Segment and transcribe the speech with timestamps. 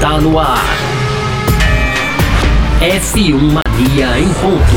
[0.00, 0.64] Está no ar.
[2.80, 4.74] F1 Mania em ponto.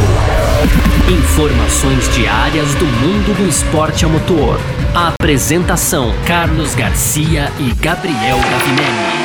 [1.09, 4.59] Informações diárias do mundo do esporte a motor.
[4.93, 9.23] A apresentação: Carlos Garcia e Gabriel Gavinelli.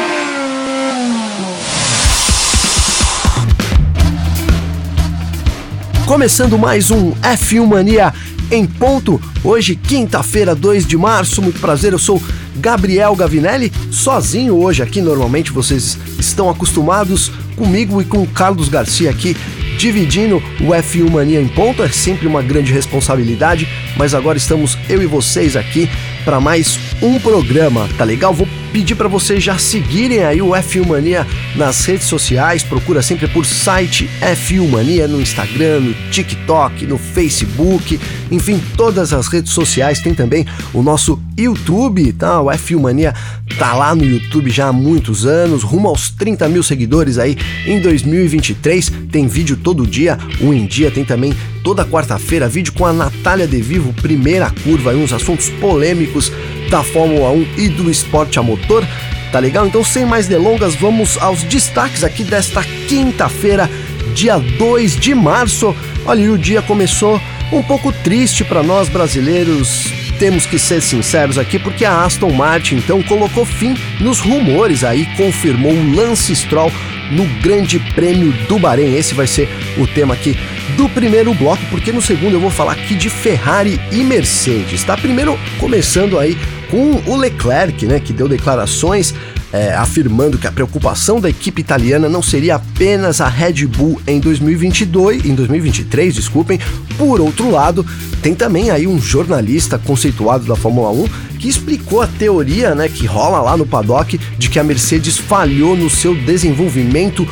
[6.07, 8.15] Começando mais um F1 Mania
[8.53, 9.21] em ponto.
[9.43, 11.43] Hoje, quinta-feira, 2 de março.
[11.43, 12.23] Muito prazer, eu sou
[12.59, 15.01] Gabriel Gavinelli, sozinho hoje aqui.
[15.01, 19.37] Normalmente vocês estão acostumados comigo e com o Carlos Garcia aqui
[19.79, 21.83] dividindo o F1 Mania em ponto.
[21.83, 23.67] É sempre uma grande responsabilidade,
[23.97, 25.89] mas agora estamos eu e vocês aqui
[26.25, 28.35] para mais um programa, tá legal?
[28.35, 33.27] Vou pedir para vocês já seguirem aí o F1 Mania nas redes sociais, procura sempre
[33.29, 37.99] por site F1 Mania no Instagram, no TikTok, no Facebook,
[38.31, 42.41] enfim, todas as redes sociais, tem também o nosso YouTube, tá?
[42.41, 43.15] O F1 Mania
[43.59, 47.81] tá lá no YouTube já há muitos anos, rumo aos 30 mil seguidores aí em
[47.81, 52.93] 2023, tem vídeo todo dia, um em dia, tem também toda quarta-feira vídeo com a
[52.93, 56.33] Natália De Vivo, primeira curva, aí uns assuntos polêmicos
[56.69, 58.87] da Fórmula 1 e do esporte a motor.
[59.33, 59.67] Tá legal?
[59.67, 63.71] Então, sem mais delongas, vamos aos destaques aqui desta quinta-feira,
[64.15, 65.75] dia 2 de março.
[66.07, 67.21] Olha, o dia começou
[67.53, 69.93] um pouco triste para nós brasileiros.
[70.19, 75.07] Temos que ser sinceros aqui, porque a Aston Martin então colocou fim nos rumores aí,
[75.17, 76.73] confirmou o Lance Stroll
[77.11, 78.97] no Grande Prêmio do Bahrein.
[78.97, 80.37] Esse vai ser o tema aqui
[80.77, 84.97] do primeiro bloco, porque no segundo eu vou falar aqui de Ferrari e Mercedes, tá?
[84.97, 86.37] Primeiro começando aí
[86.71, 89.15] com o Leclerc, né, que deu declarações
[89.53, 94.21] é, afirmando que a preocupação da equipe italiana não seria apenas a Red Bull em
[94.21, 96.61] 2022, em 2023, desculpem.
[96.97, 97.85] Por outro lado,
[98.23, 101.09] tem também aí um jornalista conceituado da Fórmula 1
[101.39, 105.77] que explicou a teoria, né, que rola lá no paddock de que a Mercedes falhou
[105.77, 107.27] no seu desenvolvimento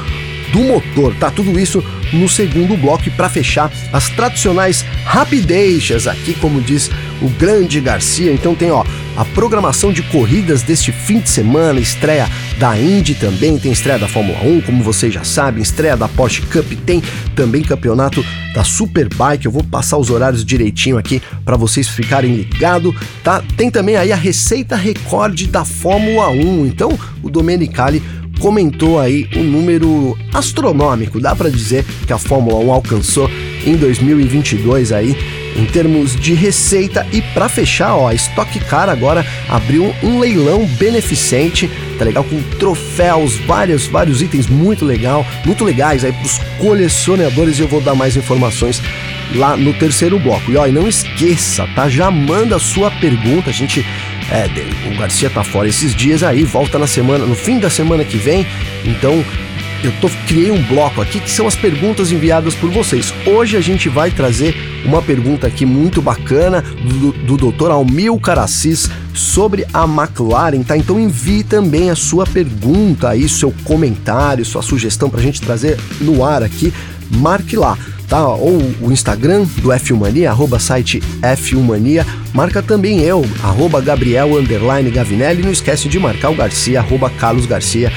[0.53, 1.31] do motor, tá?
[1.31, 7.81] Tudo isso no segundo bloco para fechar as tradicionais rapideixas aqui, como diz o grande
[7.81, 8.33] Garcia.
[8.33, 8.85] Então tem, ó,
[9.17, 12.29] a programação de corridas deste fim de semana, estreia
[12.59, 16.43] da Indy também, tem estreia da Fórmula 1, como vocês já sabem, estreia da Porsche
[16.43, 17.03] Cup, tem
[17.35, 19.47] também campeonato da Superbike.
[19.47, 22.95] Eu vou passar os horários direitinho aqui para vocês ficarem ligados,
[23.25, 23.43] tá?
[23.57, 26.67] Tem também aí a receita recorde da Fórmula 1.
[26.67, 28.03] Então, o Domenicali
[28.39, 33.31] comentou aí um número astronômico, dá para dizer que a Fórmula 1 alcançou
[33.65, 35.17] em 2022 aí
[35.57, 40.67] em termos de receita e para fechar, ó, a Stock Car agora abriu um leilão
[40.67, 46.39] beneficente, tá legal com troféus, vários vários itens muito legal, muito legais aí para os
[46.59, 48.83] colecionadores e eu vou dar mais informações
[49.35, 50.51] lá no terceiro bloco.
[50.51, 51.89] E ó, e não esqueça, tá?
[51.89, 53.85] Já manda a sua pergunta, a gente
[54.31, 54.49] é,
[54.93, 58.17] o Garcia tá fora esses dias aí, volta na semana, no fim da semana que
[58.17, 58.47] vem.
[58.85, 59.25] Então,
[59.83, 63.13] eu tô, criei um bloco aqui que são as perguntas enviadas por vocês.
[63.27, 64.55] Hoje a gente vai trazer
[64.85, 67.71] uma pergunta aqui muito bacana do, do Dr.
[67.71, 70.77] Almil Caracis sobre a McLaren, tá?
[70.77, 76.25] Então envie também a sua pergunta aí, seu comentário, sua sugestão pra gente trazer no
[76.25, 76.73] ar aqui.
[77.11, 77.79] Marque lá
[78.09, 78.27] tá?
[78.29, 82.07] Ou o Instagram do F1 Mania, arroba site F1 Mania.
[82.33, 84.31] Marca também eu, arroba Gabriel
[84.93, 85.43] Gavinelli.
[85.43, 87.93] Não esquece de marcar o Garcia, arroba Carlos Garcia.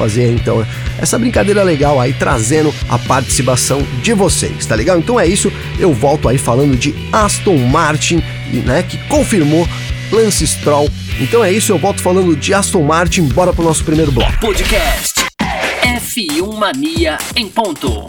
[0.00, 0.66] Fazer então
[0.98, 4.98] essa brincadeira legal aí, trazendo a participação de vocês, tá legal?
[4.98, 8.22] Então é isso, eu volto aí falando de Aston Martin,
[8.64, 8.82] né?
[8.82, 9.68] Que confirmou
[10.10, 10.88] Lance Stroll.
[11.20, 13.24] Então é isso, eu volto falando de Aston Martin.
[13.24, 14.40] Bora pro nosso primeiro bloco.
[14.40, 15.20] Podcast
[15.82, 18.06] F1 Mania em ponto.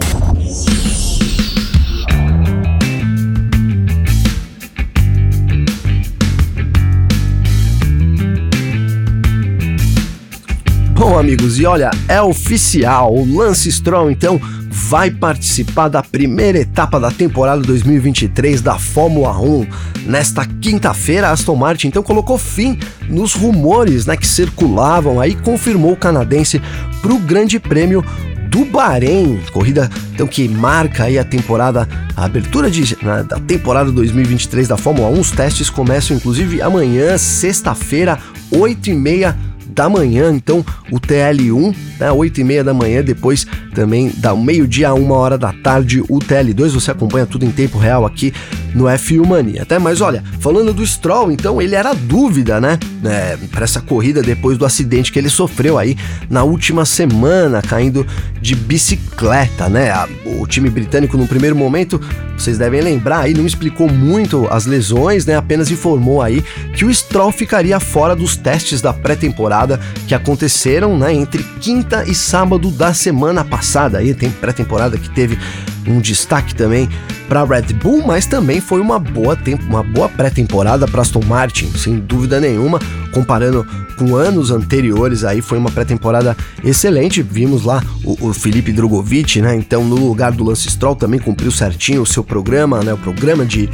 [11.04, 14.40] Bom, amigos, e olha, é oficial, o Lance Stroll então
[14.70, 19.66] vai participar da primeira etapa da temporada 2023 da Fórmula 1.
[20.06, 25.90] Nesta quinta-feira, a Aston Martin então colocou fim nos rumores né, que circulavam aí confirmou
[25.90, 26.62] o canadense
[27.00, 28.04] para o Grande Prêmio
[28.48, 33.90] do Bahrein, corrida então que marca aí a temporada, a abertura de, né, da temporada
[33.90, 35.18] 2023 da Fórmula 1.
[35.18, 38.20] Os testes começam inclusive amanhã, sexta-feira,
[38.52, 39.36] 8 e meia
[39.72, 44.90] da manhã, então o TL1, né, 8 e meia da manhã, depois também da meio-dia
[44.90, 48.32] a uma hora da tarde o TL2, você acompanha tudo em tempo real aqui
[48.74, 49.62] no F1 Mania.
[49.62, 54.22] Até mais, olha, falando do Stroll, então ele era dúvida, né, é, para essa corrida
[54.22, 55.96] depois do acidente que ele sofreu aí
[56.28, 58.06] na última semana, caindo
[58.40, 59.92] de bicicleta, né?
[60.24, 62.00] O time britânico no primeiro momento,
[62.36, 65.36] vocês devem lembrar aí, não explicou muito as lesões, né?
[65.36, 66.42] Apenas informou aí
[66.74, 69.61] que o Stroll ficaria fora dos testes da pré-temporada
[70.06, 73.98] que aconteceram, né, entre quinta e sábado da semana passada.
[73.98, 75.38] Aí tem pré-temporada que teve
[75.86, 76.88] um destaque também
[77.28, 81.70] para Red Bull, mas também foi uma boa, tempo, uma boa pré-temporada para Aston Martin,
[81.76, 82.78] sem dúvida nenhuma,
[83.12, 83.66] comparando
[83.96, 87.22] com anos anteriores, aí foi uma pré-temporada excelente.
[87.22, 89.54] Vimos lá o, o Felipe Drogovic, né?
[89.56, 92.92] Então, no lugar do Lance Stroll, também cumpriu certinho o seu programa, né?
[92.92, 93.68] O programa de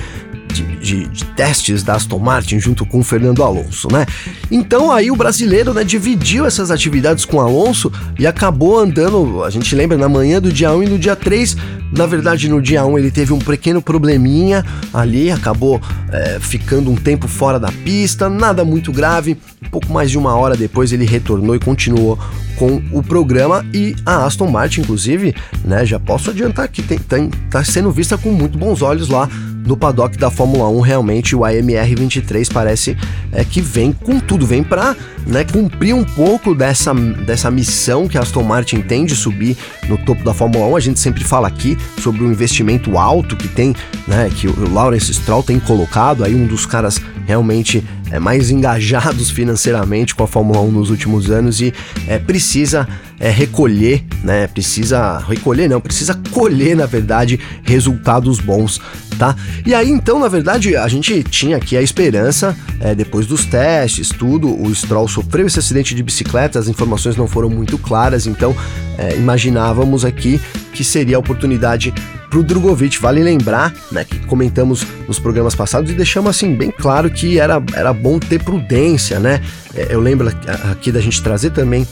[0.63, 4.07] de, de, de, testes da Aston Martin junto com o Fernando Alonso, né?
[4.51, 9.75] Então aí o brasileiro né, dividiu essas atividades com Alonso e acabou andando, a gente
[9.75, 11.57] lembra, na manhã do dia 1 e no dia 3.
[11.97, 15.81] Na verdade, no dia 1 ele teve um pequeno probleminha ali, acabou
[16.13, 19.39] é, ficando um tempo fora da pista, nada muito grave.
[19.71, 22.19] pouco mais de uma hora depois ele retornou e continuou
[22.57, 25.35] com o programa e a Aston Martin, inclusive,
[25.65, 25.87] né?
[25.87, 29.29] Já posso adiantar que tem, tem, tá sendo vista com muito bons olhos lá
[29.69, 32.97] no paddock da Fórmula 1, realmente o AMR 23 parece
[33.31, 38.17] é, que vem com tudo, vem para né, cumprir um pouco dessa, dessa missão que
[38.17, 40.77] a Aston Martin tem de subir no topo da Fórmula 1.
[40.77, 43.77] A gente sempre fala aqui sobre o investimento alto que tem,
[44.07, 49.29] né, que o Lawrence Stroll tem colocado, aí um dos caras realmente é, mais engajados
[49.31, 51.75] financeiramente com a Fórmula 1 nos últimos anos e
[52.07, 52.89] é, precisa
[53.21, 54.47] é, recolher, né?
[54.47, 58.81] Precisa recolher, não, precisa colher, na verdade, resultados bons,
[59.19, 59.37] tá?
[59.67, 64.11] E aí, então, na verdade, a gente tinha aqui a esperança, é, depois dos testes,
[64.11, 68.55] tudo, o Stroll sofreu esse acidente de bicicleta, as informações não foram muito claras, então
[68.97, 70.41] é, imaginávamos aqui
[70.73, 71.93] que seria a oportunidade
[72.31, 73.01] pro Drogovic.
[73.01, 77.63] Vale lembrar, né, que comentamos nos programas passados e deixamos assim bem claro que era,
[77.75, 79.41] era bom ter prudência, né?
[79.75, 80.29] É, eu lembro
[80.71, 81.87] aqui da gente trazer também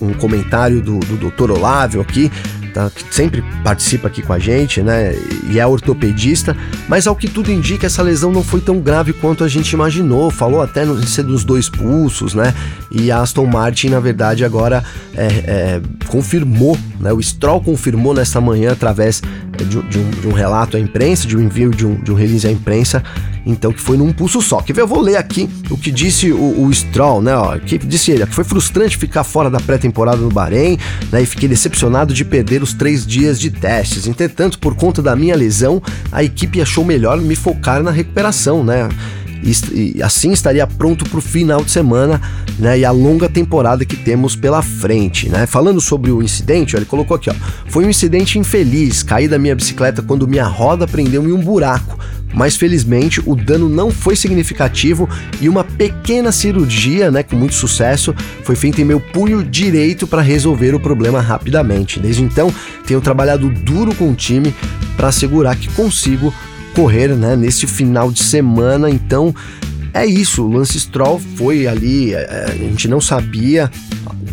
[0.00, 1.50] um comentário do, do Dr.
[1.50, 2.30] Olávio aqui,
[2.70, 5.14] tá, que sempre participa aqui com a gente, né?
[5.50, 6.56] E é ortopedista,
[6.88, 10.30] mas ao que tudo indica, essa lesão não foi tão grave quanto a gente imaginou.
[10.30, 12.54] Falou até no ser dos dois pulsos, né?
[12.90, 14.82] E a Aston Martin, na verdade, agora
[15.14, 17.12] é, é, confirmou, né?
[17.12, 19.22] O Stroll confirmou nesta manhã através
[19.64, 22.14] de, de, um, de, um, relato à imprensa, de um envio de um, de um
[22.14, 23.02] release à imprensa,
[23.44, 24.60] então que foi num pulso só.
[24.60, 24.82] Quer ver?
[24.82, 27.34] Eu vou ler aqui o que disse o, o Stroll, né?
[27.34, 30.78] Ó, que disse ele que foi frustrante ficar fora da pré-temporada no Bahrein,
[31.10, 31.22] né?
[31.22, 34.06] E fiquei decepcionado de perder os três dias de testes.
[34.06, 38.88] Entretanto, por conta da minha lesão, a equipe achou melhor me focar na recuperação, né?
[39.42, 42.20] E, assim estaria pronto para o final de semana
[42.58, 45.28] né, e a longa temporada que temos pela frente.
[45.28, 45.46] Né?
[45.46, 47.34] Falando sobre o incidente, ó, ele colocou aqui: ó,
[47.68, 51.98] foi um incidente infeliz, caí da minha bicicleta quando minha roda prendeu em um buraco.
[52.32, 55.08] Mas felizmente o dano não foi significativo
[55.40, 58.14] e uma pequena cirurgia, né, com muito sucesso,
[58.44, 61.98] foi feita em meu punho direito para resolver o problema rapidamente.
[61.98, 62.54] Desde então,
[62.86, 64.54] tenho trabalhado duro com o time
[64.96, 66.32] para assegurar que consigo
[66.80, 68.88] correr né, nesse final de semana.
[68.88, 69.34] Então
[69.92, 73.70] é isso, o Lance Stroll foi ali, é, é, a gente não sabia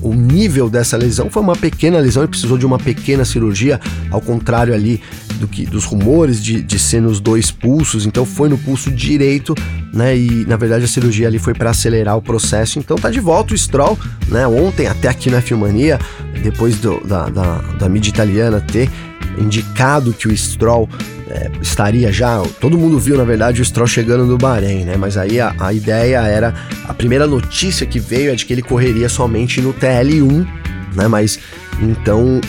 [0.02, 4.22] o nível dessa lesão, foi uma pequena lesão e precisou de uma pequena cirurgia, ao
[4.22, 5.02] contrário ali
[5.40, 9.54] do que dos rumores de, de ser nos dois pulsos, então foi no pulso direito,
[9.92, 10.16] né?
[10.16, 13.54] E na verdade a cirurgia ali foi para acelerar o processo, então tá de volta
[13.54, 13.98] o Stroll,
[14.30, 14.48] né?
[14.48, 16.00] Ontem, até aqui na Filmania,
[16.44, 18.90] depois do, da, da, da mídia italiana ter
[19.38, 20.88] indicado que o Stroll
[21.30, 22.42] é, estaria já.
[22.60, 24.96] Todo mundo viu, na verdade, o Stroll chegando no Bahrein, né?
[24.98, 26.54] Mas aí a, a ideia era.
[26.88, 30.48] A primeira notícia que veio é de que ele correria somente no TL1,
[30.96, 31.08] né?
[31.08, 31.40] Mas
[31.80, 32.42] então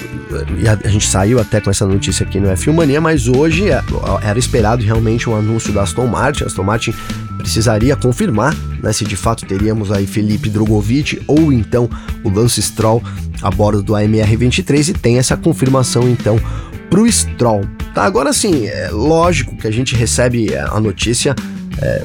[0.84, 3.82] a, gente saiu até com essa notícia aqui no F1 Mania, mas hoje é,
[4.22, 6.44] era esperado realmente um anúncio da Aston Martin.
[6.44, 6.94] A Aston Martin
[7.36, 11.88] precisaria confirmar né, se de fato teríamos aí Felipe Drogovic ou então
[12.24, 13.02] o Lance Stroll
[13.42, 16.38] a bordo do AMR23 e tem essa confirmação então
[16.90, 17.64] pro Stroll.
[17.98, 21.34] Tá, agora sim, é lógico que a gente recebe a notícia
[21.82, 22.04] é,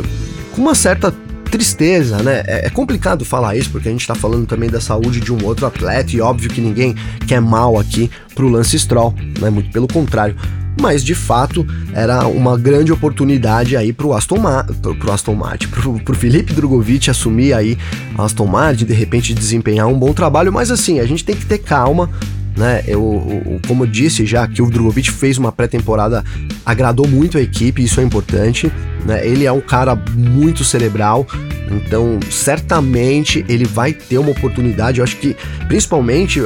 [0.51, 1.13] com uma certa
[1.51, 2.41] tristeza, né?
[2.47, 5.45] É, é, complicado falar isso porque a gente tá falando também da saúde de um
[5.45, 6.95] outro atleta e óbvio que ninguém
[7.27, 9.51] quer mal aqui pro Lance Stroll, né?
[9.51, 10.35] Muito pelo contrário.
[10.81, 15.67] Mas de fato era uma grande oportunidade aí pro Aston, Ma pro, pro Aston Martin,
[15.67, 17.77] pro, pro Felipe Drogovic assumir aí
[18.17, 21.45] a Aston Martin, de repente desempenhar um bom trabalho, mas assim, a gente tem que
[21.45, 22.09] ter calma
[22.55, 22.83] né?
[22.87, 26.23] Eu, como eu disse já que o Drogovic fez uma pré-temporada,
[26.65, 28.71] agradou muito a equipe, isso é importante,
[29.05, 29.25] né?
[29.27, 31.27] Ele é um cara muito cerebral,
[31.69, 34.99] então certamente ele vai ter uma oportunidade.
[34.99, 35.35] Eu acho que
[35.67, 36.39] principalmente,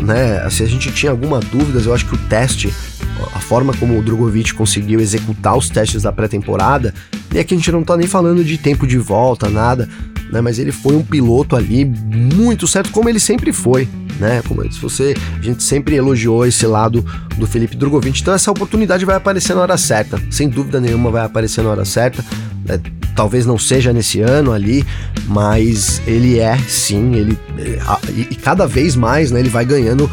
[0.00, 0.48] né?
[0.50, 2.72] Se a gente tinha alguma dúvida, eu acho que o teste,
[3.34, 6.94] a forma como o Drogovic conseguiu executar os testes da pré-temporada,
[7.34, 9.88] e aqui a gente não tá nem falando de tempo de volta, nada,
[10.30, 10.40] né?
[10.40, 14.42] Mas ele foi um piloto ali muito certo, como ele sempre foi né?
[14.46, 17.04] Como se você, a gente sempre elogiou esse lado
[17.36, 21.24] do Felipe Drogovic, então essa oportunidade vai aparecer na hora certa, sem dúvida nenhuma vai
[21.24, 22.24] aparecer na hora certa.
[22.68, 22.78] É,
[23.14, 24.84] talvez não seja nesse ano ali,
[25.26, 27.38] mas ele é sim, ele
[28.10, 30.10] e, e cada vez mais, né, ele vai ganhando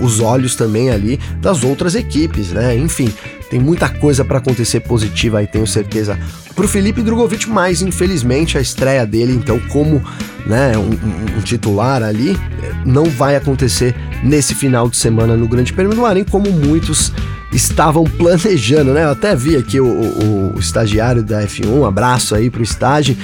[0.00, 2.76] os olhos também ali das outras equipes, né?
[2.76, 3.12] Enfim,
[3.50, 6.18] tem muita coisa para acontecer positiva aí, tenho certeza,
[6.54, 10.02] pro Felipe Drogovic, mas infelizmente a estreia dele, então, como
[10.46, 12.36] né, um, um, titular ali,
[12.84, 17.12] não vai acontecer nesse final de semana no Grande Prêmio do Bahrein, como muitos
[17.52, 19.04] estavam planejando, né?
[19.04, 23.16] Eu até vi aqui o, o, o estagiário da F1, um abraço aí pro estágio.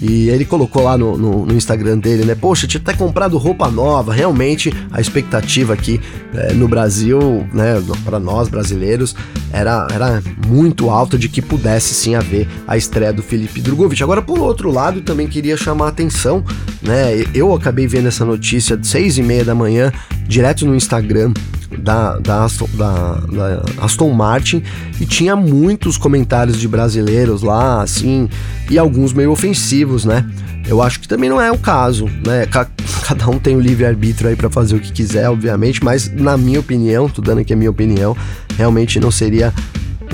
[0.00, 2.34] E ele colocou lá no, no, no, Instagram dele, né?
[2.34, 4.14] Poxa, tinha até comprado roupa nova.
[4.14, 6.00] Realmente, a expectativa aqui
[6.34, 9.14] é, no Brasil, né, para nós brasileiros,
[9.52, 14.02] era, era muito alta de que pudesse sim haver a estreia do Felipe Drogovic.
[14.02, 16.42] Agora, por outro lado, também queria chamar a atenção,
[16.80, 17.24] né?
[17.34, 19.92] Eu acabei vendo essa notícia de seis e meia da manhã,
[20.26, 21.32] direto no Instagram
[21.78, 24.62] da, da, Aston, da, da Aston Martin
[25.00, 28.28] e tinha muitos comentários de brasileiros lá, assim,
[28.70, 30.24] e alguns meio ofensivos, né?
[30.66, 32.46] Eu acho que também não é o caso, né?
[33.02, 36.60] Cada um tem o livre-arbítrio aí para fazer o que quiser, obviamente, mas na minha
[36.60, 38.16] opinião, tô dando aqui a minha opinião,
[38.56, 39.52] realmente não seria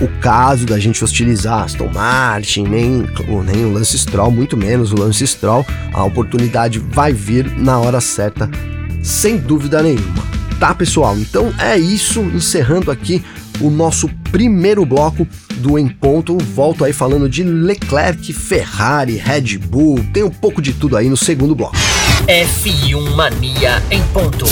[0.01, 3.07] o caso da gente hostilizar Aston Martin, nem,
[3.45, 5.65] nem o Lance Stroll, muito menos o Lance Stroll.
[5.93, 8.51] A oportunidade vai vir na hora certa,
[9.03, 10.26] sem dúvida nenhuma.
[10.59, 11.19] Tá, pessoal?
[11.19, 13.23] Então é isso, encerrando aqui
[13.61, 16.37] o nosso primeiro bloco do Em Ponto.
[16.39, 21.17] Volto aí falando de Leclerc, Ferrari, Red Bull, tem um pouco de tudo aí no
[21.17, 21.77] segundo bloco.
[22.27, 24.47] F1 Mania em ponto.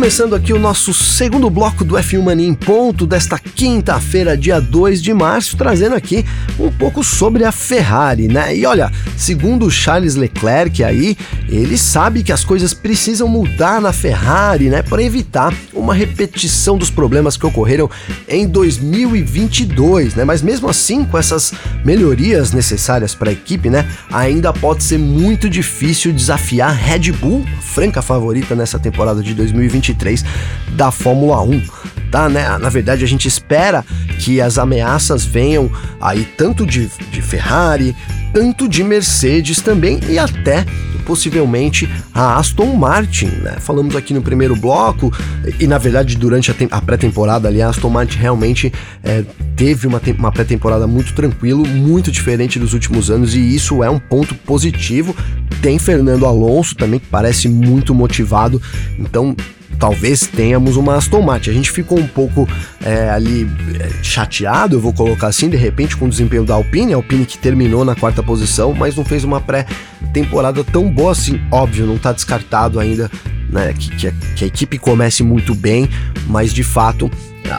[0.00, 5.02] Começando aqui o nosso segundo bloco do F1 Mania em ponto desta quinta-feira, dia 2
[5.02, 6.24] de março, trazendo aqui
[6.58, 8.56] um pouco sobre a Ferrari, né?
[8.56, 11.18] E olha, segundo Charles Leclerc aí,
[11.50, 16.88] ele sabe que as coisas precisam mudar na Ferrari, né, para evitar uma repetição dos
[16.88, 17.90] problemas que ocorreram
[18.26, 20.24] em 2022, né?
[20.24, 21.52] Mas mesmo assim, com essas
[21.84, 28.00] melhorias necessárias para a equipe, né, ainda pode ser muito difícil desafiar Red Bull, franca
[28.00, 30.24] favorita nessa temporada de 2022 2023
[30.72, 31.62] da Fórmula 1.
[32.10, 32.58] Tá, né?
[32.58, 33.84] Na verdade, a gente espera
[34.18, 35.70] que as ameaças venham
[36.00, 37.94] aí tanto de, de Ferrari,
[38.32, 40.64] tanto de Mercedes também e até
[41.10, 43.56] possivelmente a Aston Martin, né?
[43.58, 45.12] Falamos aqui no primeiro bloco
[45.58, 49.24] e na verdade durante a, a pré-temporada ali a Aston Martin realmente é,
[49.56, 53.98] teve uma, uma pré-temporada muito tranquilo, muito diferente dos últimos anos e isso é um
[53.98, 55.14] ponto positivo.
[55.60, 58.62] Tem Fernando Alonso também que parece muito motivado,
[58.98, 59.34] então
[59.80, 61.50] talvez tenhamos uma Aston Martin.
[61.50, 62.46] A gente ficou um pouco
[62.84, 66.92] é, ali é, chateado, eu vou colocar assim, de repente com o desempenho da Alpine,
[66.92, 71.40] a Alpine que terminou na quarta posição, mas não fez uma pré-temporada tão boa assim.
[71.50, 73.10] Óbvio, não está descartado ainda
[73.48, 75.88] né, que, que, a, que a equipe comece muito bem,
[76.28, 77.10] mas de fato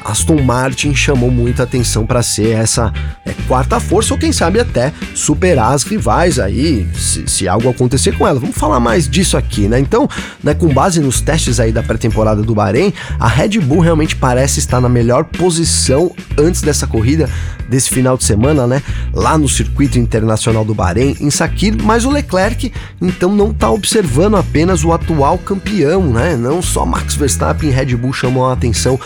[0.05, 2.93] Aston Martin chamou muita atenção para ser essa
[3.25, 8.17] é, quarta força ou quem sabe até superar as rivais aí, se, se, algo acontecer
[8.17, 8.39] com ela.
[8.39, 9.79] Vamos falar mais disso aqui, né?
[9.79, 10.07] Então,
[10.43, 14.59] né, com base nos testes aí da pré-temporada do Bahrein, a Red Bull realmente parece
[14.59, 17.29] estar na melhor posição antes dessa corrida
[17.69, 18.83] desse final de semana, né?
[19.13, 22.71] Lá no circuito internacional do Bahrein, em Sakir, mas o Leclerc
[23.01, 26.35] então não está observando apenas o atual campeão, né?
[26.35, 29.00] Não só Max Verstappen e Red Bull chamam a atenção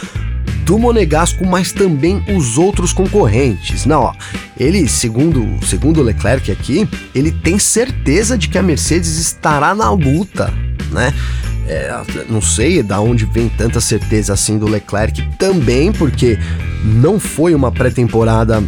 [0.65, 3.86] do Monegasco, mas também os outros concorrentes.
[3.86, 4.13] Não, ó,
[4.60, 10.51] ele, segundo, segundo Leclerc aqui, ele tem certeza de que a Mercedes estará na luta,
[10.91, 11.13] né?
[11.67, 11.91] É,
[12.29, 16.38] não sei da onde vem tanta certeza assim do Leclerc também, porque
[16.84, 18.63] não foi uma pré-temporada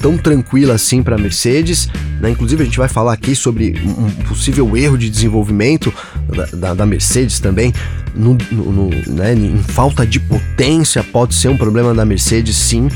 [0.00, 1.88] tão tranquila assim para a Mercedes.
[2.20, 2.30] Né?
[2.30, 5.92] Inclusive, a gente vai falar aqui sobre um possível erro de desenvolvimento
[6.28, 7.72] da, da, da Mercedes também.
[8.14, 9.34] No, no, no, né?
[9.34, 12.88] Em falta de potência, pode ser um problema da Mercedes, sim.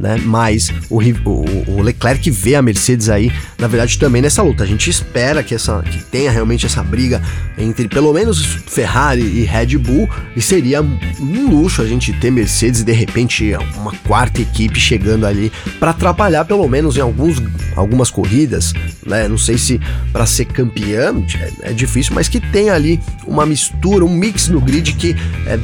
[0.00, 0.16] Né?
[0.24, 4.64] Mas o, o, o, Leclerc vê a Mercedes aí, na verdade, também nessa luta.
[4.64, 7.22] A gente espera que, essa, que tenha realmente essa briga
[7.58, 12.82] entre pelo menos Ferrari e Red Bull, e seria um luxo a gente ter Mercedes
[12.82, 17.36] de repente uma quarta equipe chegando ali para atrapalhar pelo menos em alguns,
[17.76, 18.72] algumas corridas,
[19.04, 19.28] né?
[19.28, 19.78] Não sei se
[20.12, 21.24] para ser campeão
[21.62, 25.14] é, é difícil, mas que tenha ali uma mistura, um mix no grid que
[25.46, 25.58] é,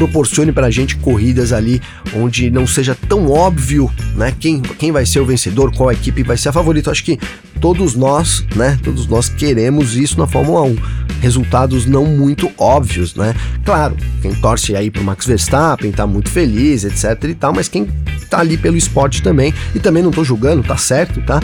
[0.00, 1.78] proporcione para a gente corridas ali
[2.16, 6.38] onde não seja tão óbvio, né, quem, quem vai ser o vencedor, qual equipe vai
[6.38, 6.90] ser a favorita.
[6.90, 7.18] Acho que
[7.60, 10.76] todos nós, né, todos nós queremos isso na Fórmula 1.
[11.20, 13.34] Resultados não muito óbvios, né?
[13.62, 17.86] Claro, quem torce aí pro Max Verstappen tá muito feliz, etc e tal, mas quem
[18.30, 21.40] tá ali pelo esporte também, e também não tô julgando, tá certo, tá?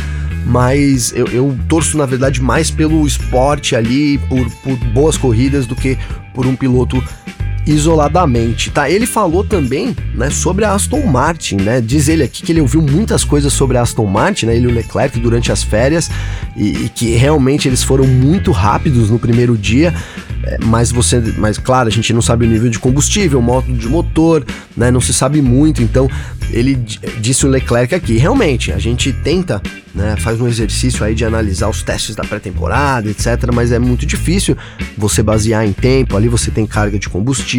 [0.47, 5.75] mas eu, eu, torço na verdade mais pelo esporte ali, por, por boas corridas do
[5.75, 5.99] que
[6.33, 7.03] por um piloto
[7.67, 8.89] isoladamente, tá?
[8.89, 11.81] Ele falou também, né, sobre a Aston Martin, né?
[11.81, 14.57] Diz ele aqui que ele ouviu muitas coisas sobre a Aston Martin, né?
[14.57, 16.09] Ele e o Leclerc durante as férias
[16.57, 19.93] e, e que realmente eles foram muito rápidos no primeiro dia,
[20.45, 23.89] é, mas você, mas claro, a gente não sabe o nível de combustível, modo de
[23.89, 24.45] motor,
[24.77, 24.91] né?
[24.91, 26.09] Não se sabe muito, então
[26.51, 26.77] ele
[27.21, 29.61] disse o Leclerc aqui, realmente, a gente tenta
[29.97, 33.51] né, faz um exercício aí de analisar os testes da pré-temporada, etc.
[33.53, 34.55] Mas é muito difícil
[34.97, 36.17] você basear em tempo.
[36.17, 37.56] Ali você tem carga de combustível,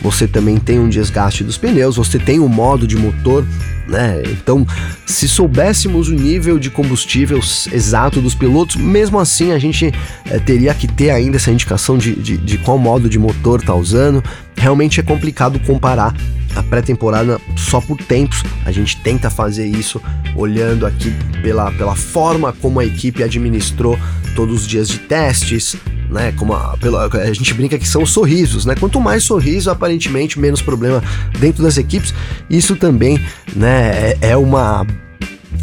[0.00, 3.44] você também tem um desgaste dos pneus, você tem o um modo de motor.
[3.88, 4.22] Né?
[4.30, 4.66] Então,
[5.04, 7.38] se soubéssemos o nível de combustível
[7.72, 9.92] exato dos pilotos, mesmo assim a gente
[10.24, 13.74] é, teria que ter ainda essa indicação de, de, de qual modo de motor está
[13.74, 14.22] usando.
[14.56, 16.14] Realmente é complicado comparar
[16.56, 18.42] a pré-temporada só por tempos.
[18.64, 20.00] A gente tenta fazer isso
[20.34, 23.98] olhando aqui pela, pela forma como a equipe administrou
[24.34, 25.76] todos os dias de testes,
[26.16, 26.32] né?
[26.32, 28.74] Como a, pela, a gente brinca que são sorrisos, né?
[28.74, 31.02] Quanto mais sorriso, aparentemente, menos problema
[31.38, 32.14] dentro das equipes.
[32.48, 33.20] Isso também,
[33.54, 34.86] né, é, é uma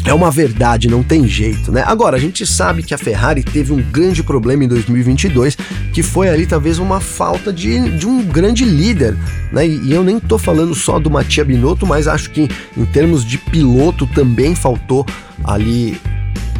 [0.04, 1.82] é uma verdade, não tem jeito, né?
[1.86, 5.56] Agora, a gente sabe que a Ferrari teve um grande problema em 2022,
[5.94, 9.16] que foi ali talvez uma falta de, de um grande líder,
[9.50, 9.66] né?
[9.66, 13.38] E, eu nem tô falando só do Mattia Binotto, mas acho que em termos de
[13.38, 15.06] piloto também faltou
[15.42, 15.98] ali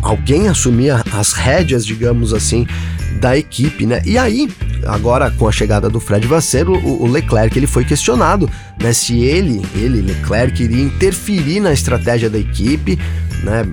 [0.00, 2.66] alguém assumir as rédeas, digamos assim,
[3.20, 4.02] da equipe, né?
[4.04, 4.48] E aí,
[4.86, 8.92] agora com a chegada do Fred Vasseur, o, o Leclerc ele foi questionado, né?
[8.92, 12.98] Se ele, ele Leclerc iria interferir na estratégia da equipe,
[13.42, 13.66] né?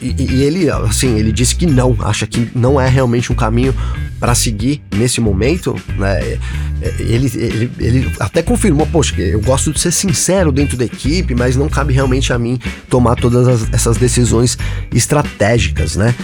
[0.00, 3.74] E, e, ele, assim, ele disse que não, acha que não é realmente um caminho
[4.20, 6.38] para seguir nesse momento, né?
[6.98, 11.56] Ele, ele, ele até confirmou, poxa, eu gosto de ser sincero dentro da equipe, mas
[11.56, 12.58] não cabe realmente a mim
[12.90, 14.58] tomar todas as, essas decisões
[14.92, 16.14] estratégicas, né?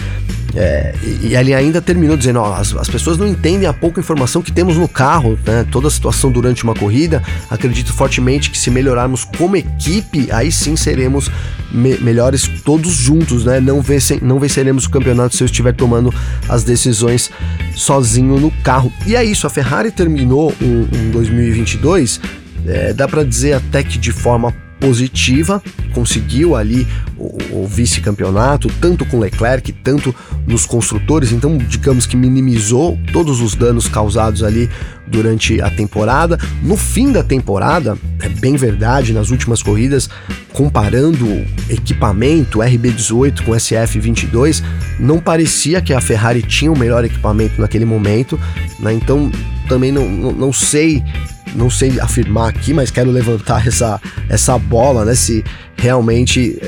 [0.55, 4.41] É, e, ele ainda terminou dizendo: ó, as, as, pessoas não entendem a pouca informação
[4.41, 5.65] que temos no carro, né?
[5.71, 7.21] Toda a situação durante uma corrida.
[7.49, 11.31] Acredito fortemente que se melhorarmos como equipe, aí sim seremos
[11.71, 13.59] me melhores todos juntos, né?
[13.59, 16.13] Não, vencem, não venceremos o campeonato se eu estiver tomando
[16.49, 17.31] as decisões
[17.75, 18.91] sozinho no carro.
[19.05, 22.19] E é isso, a Ferrari terminou um, um 2022,
[22.67, 25.61] é, dá para dizer até que de forma positiva,
[25.93, 30.13] conseguiu ali o, o vice-campeonato, tanto com Leclerc, tanto
[30.45, 34.67] nos construtores, então digamos que minimizou todos os danos causados ali
[35.07, 36.37] durante a temporada.
[36.63, 40.09] No fim da temporada, é bem verdade, nas últimas corridas,
[40.51, 41.27] comparando
[41.69, 44.63] equipamento RB18 com SF22,
[44.99, 48.39] não parecia que a Ferrari tinha o melhor equipamento naquele momento,
[48.79, 48.93] né?
[48.93, 49.31] então
[49.69, 51.03] também não, não, não sei
[51.55, 55.15] não sei afirmar aqui, mas quero levantar essa, essa bola, né?
[55.15, 55.43] Se
[55.75, 56.59] realmente,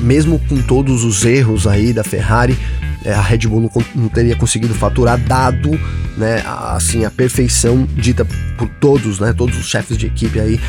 [0.00, 2.58] mesmo com todos os erros aí da Ferrari,
[3.04, 5.70] é, a Red Bull não, não, teria conseguido faturar, dado
[6.16, 8.26] né, assim, a perfeição dita
[8.58, 9.32] por todos, né?
[9.32, 10.60] Todos os chefes de equipe aí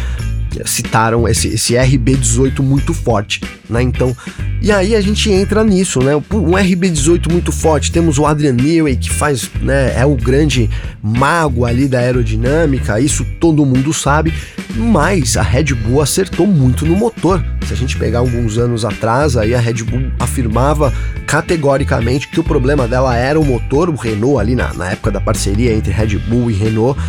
[0.65, 3.81] citaram esse, esse RB18 muito forte, né?
[3.81, 4.15] Então,
[4.61, 6.15] e aí a gente entra nisso, né?
[6.15, 10.69] Um RB18 muito forte, temos o Adrian Newey que faz, né, é o grande
[11.01, 14.33] mago ali da aerodinâmica, isso todo mundo sabe,
[14.75, 17.43] mas a Red Bull acertou muito no motor.
[17.65, 20.93] Se a gente pegar alguns anos atrás, aí a Red Bull afirmava
[21.25, 25.19] categoricamente que o problema dela era o motor, o Renault ali na, na época da
[25.19, 26.99] parceria entre Red Bull e Renault,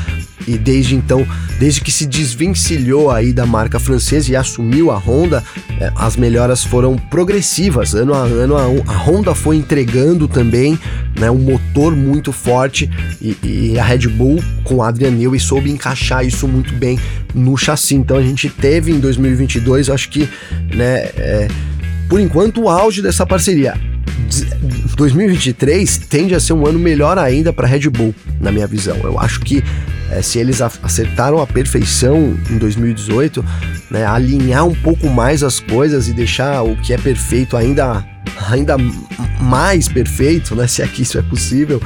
[0.46, 1.27] e desde então,
[1.59, 5.42] desde que se desvencilhou aí da marca francesa e assumiu a Honda,
[5.81, 7.94] é, as melhoras foram progressivas.
[7.94, 10.79] Ano a ano a, Honda foi entregando também
[11.18, 16.24] né, um motor muito forte e, e a Red Bull com Adrian Newey soube encaixar
[16.24, 16.98] isso muito bem
[17.35, 17.94] no chassi.
[17.94, 20.29] Então a gente teve em 2022, acho que,
[20.74, 21.48] né, é,
[22.09, 23.74] por enquanto, o auge dessa parceria.
[24.98, 28.96] 2023 tende a ser um ano melhor ainda para Red Bull, na minha visão.
[28.96, 29.62] Eu acho que
[30.11, 33.44] é, se eles acertaram a perfeição em 2018,
[33.92, 38.04] né, alinhar um pouco mais as coisas e deixar o que é perfeito ainda,
[38.50, 38.76] ainda
[39.40, 41.80] mais perfeito, né, se é que isso é possível,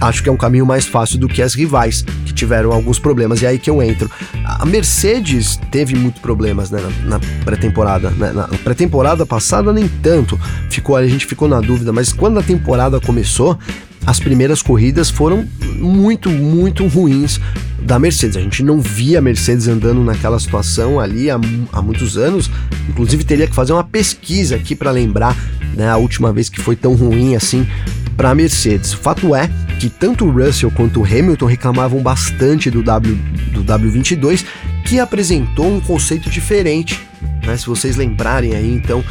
[0.00, 3.42] acho que é um caminho mais fácil do que as rivais, que tiveram alguns problemas.
[3.42, 4.10] E é aí que eu entro.
[4.44, 8.10] A Mercedes teve muitos problemas né, na, pré-temporada.
[8.10, 8.32] Né?
[8.32, 10.38] Na pré-temporada passada, nem tanto.
[10.70, 13.58] Ficou, a gente ficou na dúvida, mas quando a temporada começou,
[14.06, 15.46] as primeiras corridas foram
[15.78, 17.40] muito, muito ruins
[17.80, 18.36] da Mercedes.
[18.36, 21.38] A gente não via a Mercedes andando naquela situação ali há,
[21.72, 22.50] há muitos anos.
[22.88, 25.36] Inclusive, teria que fazer uma pesquisa aqui para lembrar
[25.74, 27.66] né, a última vez que foi tão ruim assim
[28.16, 28.92] para a Mercedes.
[28.92, 29.50] O fato é
[29.84, 33.14] que tanto o Russell quanto o Hamilton reclamavam bastante do, w,
[33.52, 34.42] do W22,
[34.82, 36.98] que apresentou um conceito diferente.
[37.46, 37.54] Né?
[37.58, 39.04] Se vocês lembrarem aí, então,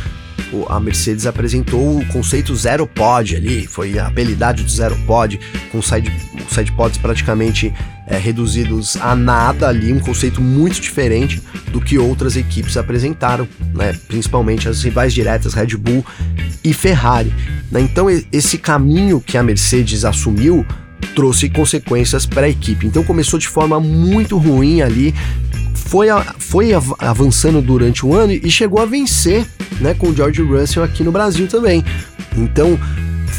[0.68, 5.40] a Mercedes apresentou o conceito Zero Pod ali, foi a habilidade do Zero Pod,
[5.72, 6.12] com side,
[6.50, 7.72] side pods praticamente
[8.08, 11.40] é, reduzidos a nada ali, um conceito muito diferente
[11.72, 13.96] do que outras equipes apresentaram, né?
[14.08, 16.04] principalmente as rivais diretas Red Bull
[16.64, 17.32] e Ferrari.
[17.74, 17.82] Né?
[17.82, 20.64] Então, esse caminho que a Mercedes assumiu
[21.16, 22.86] trouxe consequências para a equipe.
[22.86, 25.14] Então, começou de forma muito ruim ali,
[25.74, 26.08] foi,
[26.38, 29.46] foi avançando durante o ano e chegou a vencer
[29.82, 31.84] né, com o George Russell aqui no Brasil também.
[32.38, 32.80] Então,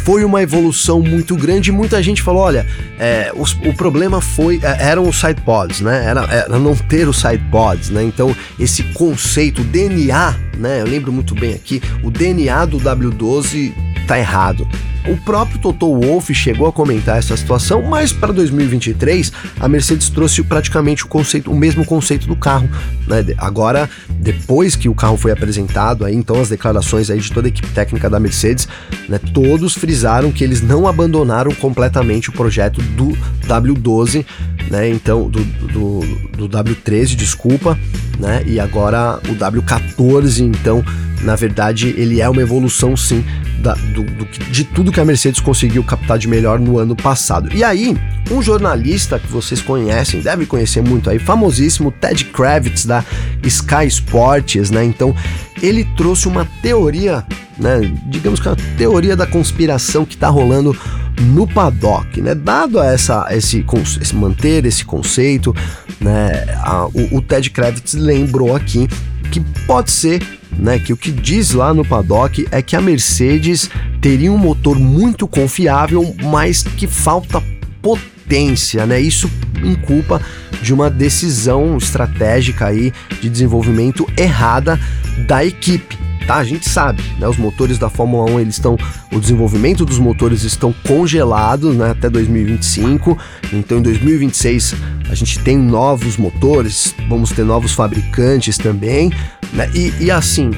[0.05, 2.67] foi uma evolução muito grande e muita gente falou: olha,
[2.99, 6.05] é, o, o, problema foi é, eram os sidepods, né?
[6.05, 8.03] Era, era não ter os sidepods, né?
[8.03, 10.81] Então, esse conceito, DNA, né?
[10.81, 13.73] Eu lembro muito bem aqui, o DNA do W12
[14.07, 14.67] tá errado.
[15.07, 20.43] O próprio Toto Wolff chegou a comentar essa situação, mas para 2023 a Mercedes trouxe
[20.43, 22.69] praticamente o conceito, o mesmo conceito do carro.
[23.07, 23.35] Né?
[23.37, 27.51] Agora, depois que o carro foi apresentado, aí então as declarações aí de toda a
[27.51, 28.67] equipe técnica da Mercedes,
[29.07, 33.09] né, todos frisaram que eles não abandonaram completamente o projeto do
[33.47, 34.25] W12,
[34.71, 34.89] né?
[34.89, 36.01] Então do, do,
[36.37, 37.79] do W13, desculpa,
[38.19, 38.43] né?
[38.47, 40.85] E agora o W14, então
[41.23, 43.25] na verdade ele é uma evolução sim
[43.65, 47.49] da, do, do, de tudo que a Mercedes conseguiu captar de melhor no ano passado.
[47.55, 47.97] E aí,
[48.31, 53.03] um jornalista que vocês conhecem, deve conhecer muito aí, famosíssimo Ted Kravitz da
[53.43, 54.85] Sky Sports, né?
[54.85, 55.17] Então,
[55.63, 57.25] ele trouxe uma teoria,
[57.59, 57.81] né?
[58.07, 60.77] Digamos que é uma teoria da conspiração que tá rolando
[61.21, 62.35] no paddock, né?
[62.35, 63.65] Dado essa, esse,
[64.01, 65.55] esse manter esse conceito,
[66.01, 66.45] né?
[66.63, 68.89] A, o, o Ted Kravitz lembrou aqui
[69.31, 70.23] que pode ser
[70.59, 73.69] né, que o que diz lá no paddock é que a Mercedes
[74.01, 77.43] teria um motor muito confiável, mas que falta
[77.83, 79.01] potência, né?
[79.01, 79.31] Isso
[79.63, 80.21] em culpa
[80.63, 84.79] de uma decisão estratégica aí de desenvolvimento errada
[85.27, 85.99] da equipe.
[86.27, 87.29] Tá, a gente sabe, né?
[87.29, 88.79] Os motores da Fórmula 1, eles estão,
[89.13, 93.19] o desenvolvimento dos motores estão congelados, né, até 2025.
[93.53, 94.75] Então, em 2026
[95.11, 99.13] a gente tem novos motores, vamos ter novos fabricantes também,
[99.53, 99.71] né?
[99.75, 100.51] E, e assim,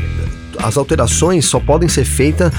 [0.59, 2.53] as alterações só podem ser feitas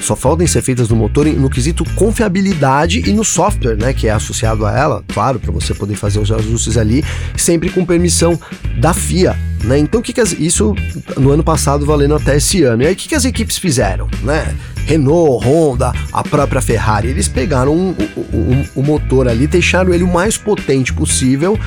[0.00, 4.10] só podem ser feitas no motor no quesito confiabilidade e no software, né, que é
[4.10, 7.04] associado a ela, claro, para você poder fazer os ajustes ali,
[7.36, 8.38] sempre com permissão
[8.80, 9.78] da FIA, né?
[9.78, 10.74] Então o que, que as, isso
[11.16, 12.82] no ano passado valendo até esse ano.
[12.82, 14.54] E aí o que, que as equipes fizeram, né?
[14.86, 17.96] Renault, Honda, a própria Ferrari, eles pegaram o um,
[18.32, 21.58] um, um, motor ali, deixaram ele o mais potente possível,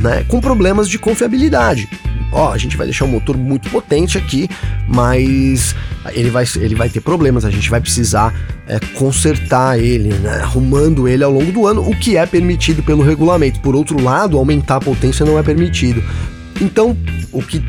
[0.00, 1.88] né, com problemas de confiabilidade.
[2.34, 4.48] Ó, a gente vai deixar o motor muito potente aqui,
[4.88, 5.74] mas
[6.12, 8.34] ele vai, ele vai ter problemas, a gente vai precisar
[8.66, 13.02] é, consertar ele, né, arrumando ele ao longo do ano, o que é permitido pelo
[13.02, 13.60] regulamento.
[13.60, 16.02] Por outro lado, aumentar a potência não é permitido.
[16.60, 16.96] Então,
[17.32, 17.62] o que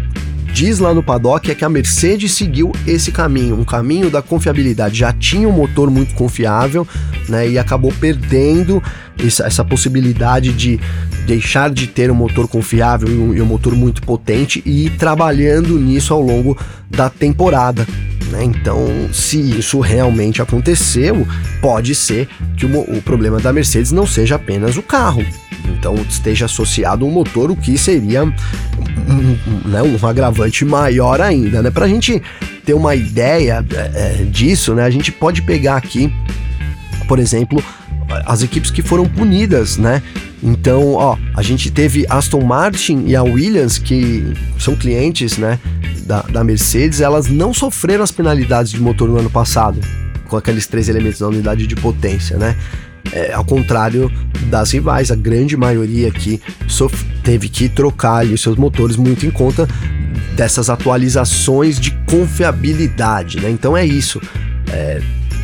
[0.56, 4.98] diz lá no paddock é que a Mercedes seguiu esse caminho, um caminho da confiabilidade.
[4.98, 6.88] Já tinha um motor muito confiável,
[7.28, 8.82] né, e acabou perdendo
[9.22, 10.80] essa, essa possibilidade de
[11.28, 14.92] deixar de ter um motor confiável e um, e um motor muito potente e ir
[14.92, 16.58] trabalhando nisso ao longo
[16.90, 17.86] da temporada.
[18.32, 18.46] Né?
[18.46, 21.28] Então, se isso realmente aconteceu,
[21.60, 25.26] pode ser que o, o problema da Mercedes não seja apenas o carro,
[25.70, 28.34] então esteja associado um motor, o que seria um,
[29.70, 31.72] né, um agravante maior ainda, né?
[31.72, 32.22] Para a gente
[32.66, 34.84] ter uma ideia é, é, disso, né?
[34.84, 36.14] A gente pode pegar aqui,
[37.08, 37.64] por exemplo,
[38.26, 40.02] as equipes que foram punidas, né?
[40.42, 45.60] Então, ó, a gente teve Aston Martin e a Williams, que são clientes, né,
[46.06, 49.80] da, da Mercedes, elas não sofreram as penalidades de motor no ano passado,
[50.28, 52.56] com aqueles três elementos da unidade de potência, né?
[53.14, 54.12] É, ao contrário
[54.50, 56.42] das rivais, a grande maioria aqui
[57.24, 59.68] teve que trocar ali os seus motores muito em conta
[60.36, 63.50] dessas atualizações de confiabilidade, né?
[63.50, 64.22] Então é isso.
[64.68, 65.02] É,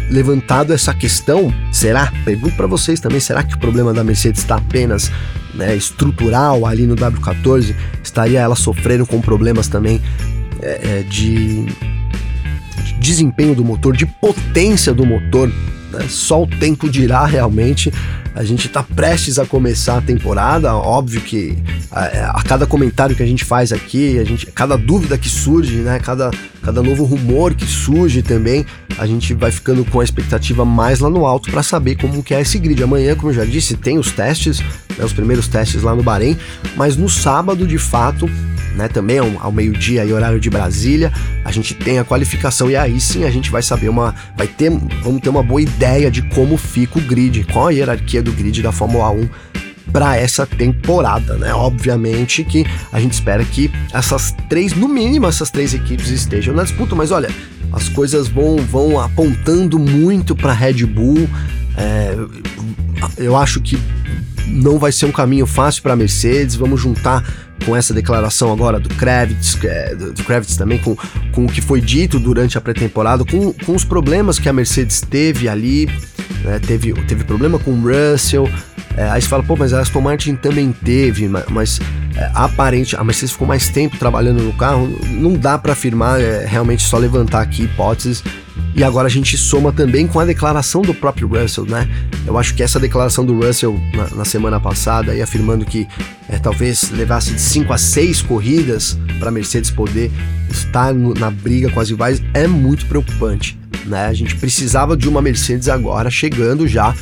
[0.09, 2.11] levantado essa questão, será?
[2.25, 5.09] Pergunto para vocês também, será que o problema da Mercedes está apenas
[5.53, 7.73] né, estrutural ali no W14?
[8.03, 10.01] Estaria ela sofrendo com problemas também
[10.61, 15.49] é, é de, de desempenho do motor, de potência do motor?
[15.91, 16.07] Né?
[16.09, 17.91] Só o tempo dirá realmente
[18.33, 21.57] a gente está prestes a começar a temporada, óbvio que
[21.91, 25.77] a, a, cada comentário que a gente faz aqui, a gente, cada dúvida que surge,
[25.77, 28.65] né, cada, cada novo rumor que surge também,
[28.97, 32.33] a gente vai ficando com a expectativa mais lá no alto para saber como que
[32.33, 32.81] é esse grid.
[32.83, 36.37] Amanhã, como eu já disse, tem os testes, né, os primeiros testes lá no Bahrein,
[36.75, 38.29] mas no sábado, de fato,
[38.75, 41.11] né, também ao, meio-dia e horário de Brasília,
[41.43, 44.69] a gente tem a qualificação e aí sim a gente vai saber uma, vai ter,
[45.03, 48.61] vamos ter uma boa ideia de como fica o grid, qual a hierarquia do grid
[48.61, 49.29] da Fórmula 1
[49.91, 51.53] para essa temporada, né?
[51.53, 56.63] Obviamente que a gente espera que essas três, no mínimo essas três equipes estejam na
[56.63, 57.29] disputa, mas olha,
[57.71, 61.29] as coisas vão, vão apontando muito para Red Bull.
[61.77, 62.15] É,
[63.17, 63.79] eu acho que
[64.47, 66.55] não vai ser um caminho fácil para Mercedes.
[66.55, 67.23] Vamos juntar
[67.65, 70.95] com essa declaração agora do Kravitz, é, do Kravitz também, com,
[71.31, 75.01] com o que foi dito durante a pré-temporada, com, com os problemas que a Mercedes
[75.01, 75.85] teve ali,
[76.43, 78.49] né, teve, teve problema com o Russell,
[78.97, 81.79] é, aí você fala, pô, mas a Aston Martin também teve, mas, mas
[82.15, 86.45] é, aparente, a Mercedes ficou mais tempo trabalhando no carro, não dá para afirmar, é
[86.45, 88.23] realmente só levantar aqui hipóteses
[88.73, 91.89] e agora a gente soma também com a declaração do próprio Russell, né?
[92.25, 95.87] Eu acho que essa declaração do Russell na, na semana passada, aí afirmando que
[96.29, 100.09] é, talvez levasse de 5 a 6 corridas para a Mercedes poder
[100.49, 103.59] estar no, na briga com as rivais, é muito preocupante.
[103.85, 104.05] Né?
[104.05, 106.95] A gente precisava de uma Mercedes agora chegando já,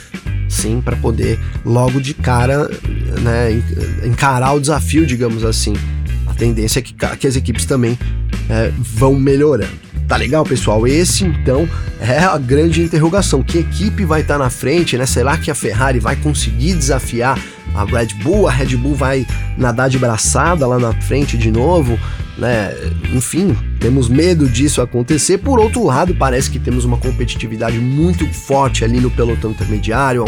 [0.50, 2.70] sim, para poder logo de cara
[3.22, 3.62] né,
[4.06, 5.74] encarar o desafio, digamos assim.
[6.28, 7.98] A tendência é que, que as equipes também
[8.50, 9.90] é, vão melhorando.
[10.10, 10.88] Tá legal, pessoal?
[10.88, 11.70] Esse então
[12.02, 13.44] é a grande interrogação.
[13.44, 15.06] Que equipe vai estar tá na frente, né?
[15.06, 17.40] Será que a Ferrari vai conseguir desafiar
[17.76, 18.48] a Red Bull?
[18.48, 22.00] A Red Bull vai nadar de braçada lá na frente de novo,
[22.40, 22.74] né?
[23.14, 25.38] Enfim, temos medo disso acontecer.
[25.40, 30.26] Por outro lado, parece que temos uma competitividade muito forte ali no pelotão intermediário.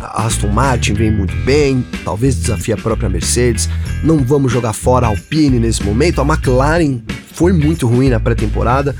[0.00, 3.68] A Aston Martin vem muito bem, talvez desafie a própria Mercedes.
[4.02, 6.20] Não vamos jogar fora a Alpine nesse momento.
[6.20, 7.00] A McLaren
[7.32, 8.94] foi muito ruim na pré-temporada,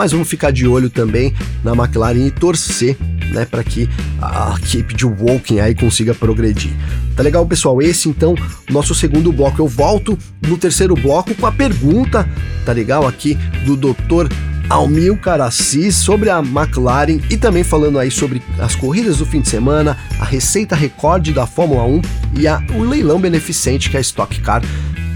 [0.00, 1.30] mas vamos ficar de olho também
[1.62, 2.96] na McLaren e torcer
[3.34, 3.86] né, para que
[4.18, 6.72] a equipe de Woking aí consiga progredir.
[7.14, 7.82] Tá legal, pessoal?
[7.82, 8.34] Esse então,
[8.70, 9.60] nosso segundo bloco.
[9.60, 12.26] Eu volto no terceiro bloco com a pergunta,
[12.64, 13.06] tá legal?
[13.06, 13.34] Aqui
[13.66, 14.32] do Dr.
[14.70, 19.50] Almilcar Assis sobre a McLaren e também falando aí sobre as corridas do fim de
[19.50, 22.02] semana, a receita recorde da Fórmula 1
[22.38, 24.62] e a, o leilão beneficente que a Stock Car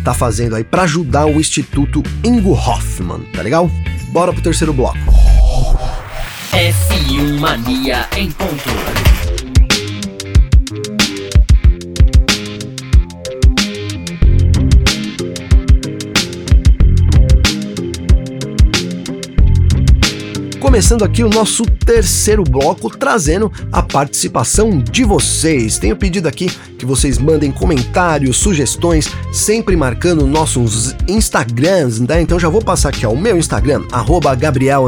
[0.04, 3.70] tá fazendo aí para ajudar o Instituto Ingo Hoffman, tá legal?
[4.14, 4.96] Bora pro terceiro bloco.
[6.52, 9.13] F1 Mania em ponto.
[20.74, 25.78] Começando aqui o nosso terceiro bloco, trazendo a participação de vocês.
[25.78, 32.20] Tenho pedido aqui que vocês mandem comentários, sugestões, sempre marcando nossos Instagrams, né?
[32.20, 34.84] Então já vou passar aqui ó, o meu Instagram, arroba Gabriel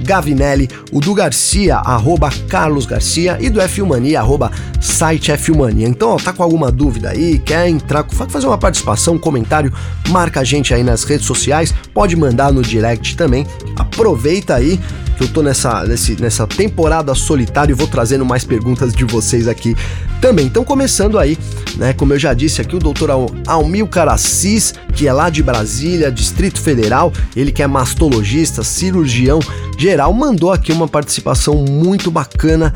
[0.00, 5.88] Gavinelli, o do Garcia, arroba Carlos Garcia e do F-Mania, arroba site F-Mania.
[5.88, 9.72] Então, ó, tá com alguma dúvida aí, quer entrar, fazer uma participação, um comentário,
[10.08, 13.46] marca a gente aí nas redes sociais, pode mandar no direct também.
[13.76, 14.80] Aproveita aí
[15.16, 19.48] que eu tô nessa, nesse, nessa temporada solitária e vou trazendo mais perguntas de vocês
[19.48, 19.74] aqui
[20.20, 20.46] também.
[20.46, 21.38] Então, começando aí,
[21.76, 23.10] né, como eu já disse aqui, o doutor
[23.46, 29.40] Almilcar Assis, que é lá de Brasília, Distrito Federal, ele que é mastologista, cirurgião
[29.78, 32.74] geral, mandou aqui uma participação muito bacana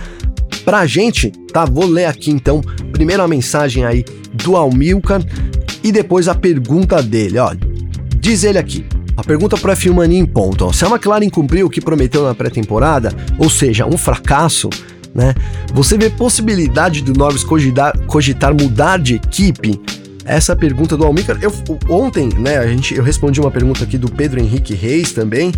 [0.65, 1.65] pra gente, tá?
[1.65, 2.61] Vou ler aqui então,
[2.93, 5.23] primeiro a mensagem aí do Almilcar
[5.83, 7.55] e depois a pergunta dele, ó.
[8.17, 8.85] Diz ele aqui:
[9.21, 10.73] a pergunta para a F1 Mania em ponto.
[10.73, 14.71] Se a McLaren cumpriu o que prometeu na pré-temporada, ou seja, um fracasso,
[15.15, 15.35] né?
[15.75, 19.79] Você vê possibilidade do Norris cogitar, cogitar mudar de equipe?
[20.25, 21.53] Essa pergunta do Almícar, eu
[21.89, 25.53] ontem, né, a gente eu respondi uma pergunta aqui do Pedro Henrique Reis também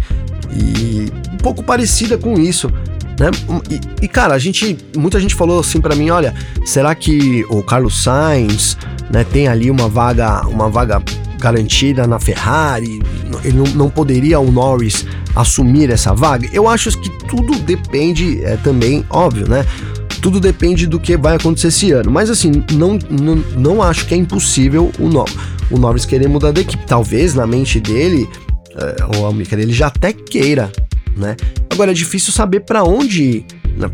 [0.50, 2.68] e um pouco parecida com isso.
[3.20, 3.30] Né?
[3.70, 7.62] E, e, cara, a gente, muita gente falou assim para mim, olha, será que o
[7.62, 8.76] Carlos Sainz,
[9.10, 11.00] né, tem ali uma vaga, uma vaga
[11.42, 13.02] garantida na Ferrari,
[13.44, 16.48] ele não, não poderia o Norris assumir essa vaga?
[16.52, 19.66] Eu acho que tudo depende é, também, óbvio, né?
[20.20, 22.10] Tudo depende do que vai acontecer esse ano.
[22.10, 25.24] Mas assim, não, não, não acho que é impossível o, no,
[25.70, 26.84] o Norris querer mudar da equipe.
[26.86, 28.28] Talvez na mente dele,
[28.76, 30.70] é, o Almicar, ele já até queira
[31.16, 31.36] né?
[31.70, 33.46] Agora é difícil saber para onde ir.
[33.76, 33.90] Né?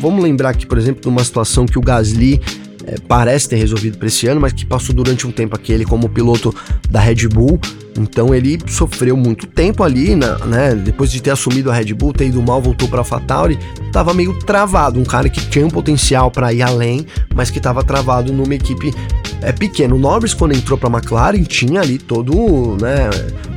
[0.00, 2.40] Vamos lembrar aqui, por exemplo, de uma situação que o Gasly
[2.86, 6.08] é, parece ter resolvido para esse ano, mas que passou durante um tempo aquele como
[6.08, 6.54] piloto
[6.90, 7.60] da Red Bull.
[7.98, 10.74] Então ele sofreu muito tempo ali, né?
[10.74, 13.58] Depois de ter assumido a Red Bull, ter ido mal, voltou para a AlphaTauri,
[13.92, 17.84] tava meio travado, um cara que tinha um potencial para ir além, mas que estava
[17.84, 18.94] travado numa equipe
[19.42, 19.94] é pequena.
[19.94, 23.10] O Norris quando entrou para a McLaren tinha ali todo, né,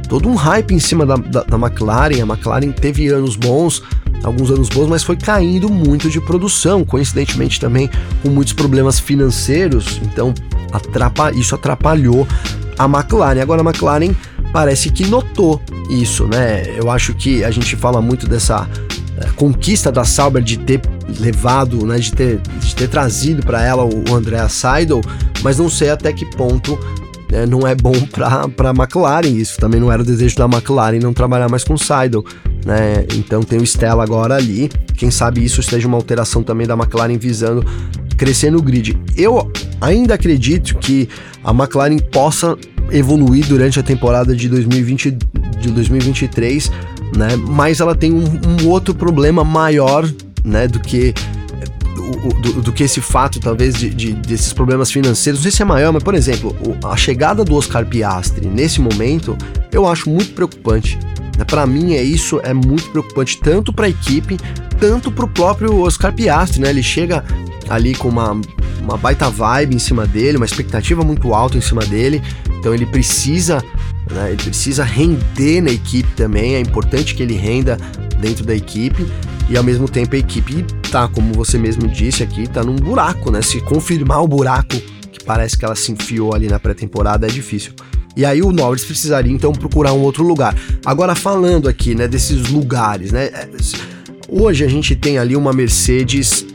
[0.09, 2.21] todo um hype em cima da, da, da McLaren.
[2.21, 3.81] A McLaren teve anos bons,
[4.23, 7.89] alguns anos bons, mas foi caindo muito de produção, coincidentemente também
[8.21, 10.33] com muitos problemas financeiros, então
[10.71, 12.27] atrapa isso atrapalhou
[12.77, 13.41] a McLaren.
[13.41, 14.13] Agora a McLaren
[14.51, 16.63] parece que notou isso, né?
[16.75, 18.67] Eu acho que a gente fala muito dessa
[19.17, 20.81] é, conquista da Sauber de ter
[21.19, 25.01] levado, né, de ter, de ter trazido para ela o Andrea Seidel,
[25.41, 26.77] mas não sei até que ponto
[27.31, 29.27] né, não é bom para a McLaren.
[29.27, 32.23] Isso também não era o desejo da McLaren não trabalhar mais com Seidel.
[32.65, 33.05] Né?
[33.13, 34.69] Então tem o Stella agora ali.
[34.95, 37.63] Quem sabe isso esteja uma alteração também da McLaren visando
[38.17, 38.97] crescer no grid.
[39.15, 41.07] Eu ainda acredito que
[41.43, 42.57] a McLaren possa
[42.91, 45.11] evoluir durante a temporada de 2020
[45.59, 46.71] de 2023,
[47.15, 47.35] né?
[47.35, 50.09] Mas ela tem um, um outro problema maior,
[50.43, 51.13] né, do que
[52.41, 55.39] do, do, que esse fato, talvez, de, de, desses problemas financeiros.
[55.39, 59.35] Não sei se é maior, mas, por exemplo, a chegada do Oscar Piastri nesse momento
[59.71, 60.99] eu acho muito preocupante.
[61.43, 64.37] Para mim, é isso é muito preocupante, tanto para a equipe,
[64.79, 66.61] tanto para o próprio Oscar Piastri.
[66.61, 66.69] Né?
[66.69, 67.23] Ele chega
[67.69, 68.39] ali com uma,
[68.81, 72.21] uma baita vibe em cima dele, uma expectativa muito alta em cima dele,
[72.59, 73.63] então ele precisa.
[74.11, 77.75] Né, ele precisa render na equipe também, é importante que ele renda
[78.21, 79.03] dentro da equipe
[79.49, 83.31] e ao mesmo tempo a equipe tá, como você mesmo disse aqui, tá num buraco,
[83.31, 83.41] né?
[83.41, 84.75] Se confirmar o buraco
[85.11, 87.73] que parece que ela se enfiou ali na pré-temporada é difícil.
[88.15, 90.55] E aí o Norris precisaria então procurar um outro lugar.
[90.85, 93.25] Agora falando aqui, né, desses lugares, né?
[93.25, 93.47] É,
[94.29, 96.45] hoje a gente tem ali uma Mercedes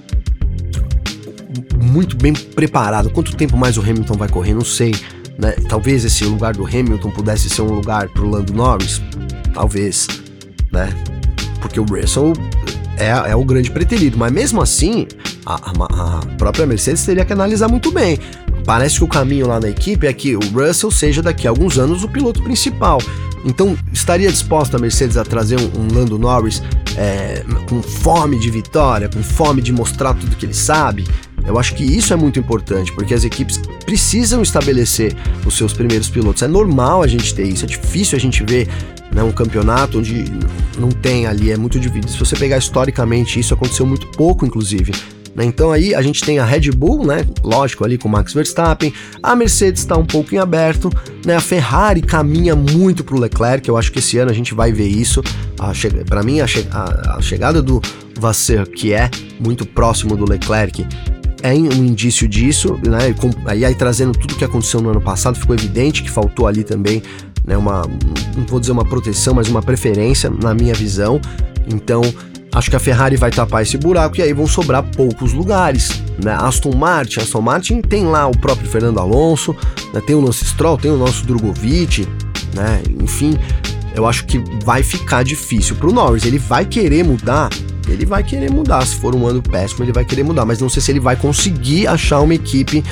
[1.82, 3.10] muito bem preparada.
[3.10, 4.94] Quanto tempo mais o Hamilton vai correr, não sei.
[5.38, 5.52] Né?
[5.68, 9.00] Talvez esse lugar do Hamilton pudesse ser um lugar pro Lando Norris,
[9.52, 10.06] talvez,
[10.72, 10.88] né?
[11.60, 12.32] Porque o Russell
[12.96, 14.18] é, é o grande preterido.
[14.18, 15.06] Mas mesmo assim,
[15.44, 18.18] a, a, a própria Mercedes teria que analisar muito bem.
[18.64, 21.78] Parece que o caminho lá na equipe é que o Russell seja daqui a alguns
[21.78, 23.00] anos o piloto principal.
[23.44, 26.62] Então, estaria disposta a Mercedes a trazer um, um Lando Norris
[26.96, 31.06] é, com fome de vitória, com fome de mostrar tudo que ele sabe?
[31.46, 36.08] Eu acho que isso é muito importante, porque as equipes precisam estabelecer os seus primeiros
[36.10, 36.42] pilotos.
[36.42, 38.68] É normal a gente ter isso, é difícil a gente ver
[39.10, 40.24] né, um campeonato onde
[40.78, 42.12] não tem ali, é muito dividido.
[42.12, 44.92] Se você pegar historicamente, isso aconteceu muito pouco, inclusive.
[45.34, 45.44] Né?
[45.44, 47.24] Então aí a gente tem a Red Bull, né?
[47.42, 48.92] Lógico, ali com Max Verstappen.
[49.22, 50.90] A Mercedes está um pouco em aberto,
[51.24, 51.36] né?
[51.36, 53.68] A Ferrari caminha muito para o Leclerc.
[53.68, 55.22] Eu acho que esse ano a gente vai ver isso.
[56.08, 56.66] Para mim, a, che...
[56.70, 57.80] a, chegada do
[58.18, 60.86] Vasseur, que é muito próximo do Leclerc,
[61.42, 63.14] é um indício disso, né?
[63.46, 67.02] Aí, aí trazendo tudo que aconteceu no ano passado, ficou evidente que faltou ali também
[67.50, 67.82] né, uma,
[68.36, 71.20] não vou dizer uma proteção, mas uma preferência na minha visão.
[71.66, 72.02] Então,
[72.52, 76.02] acho que a Ferrari vai tapar esse buraco e aí vão sobrar poucos lugares.
[76.22, 76.36] Né?
[76.38, 79.54] Aston Martin, Aston Martin tem lá o próprio Fernando Alonso,
[79.92, 80.00] né?
[80.00, 82.06] tem o Lance Stroll, tem o nosso Drogovic,
[82.54, 82.82] né?
[83.00, 83.38] Enfim,
[83.94, 86.24] eu acho que vai ficar difícil para o Norris.
[86.24, 87.50] Ele vai querer mudar,
[87.88, 88.84] ele vai querer mudar.
[88.86, 91.16] Se for um ano péssimo, ele vai querer mudar, mas não sei se ele vai
[91.16, 92.84] conseguir achar uma equipe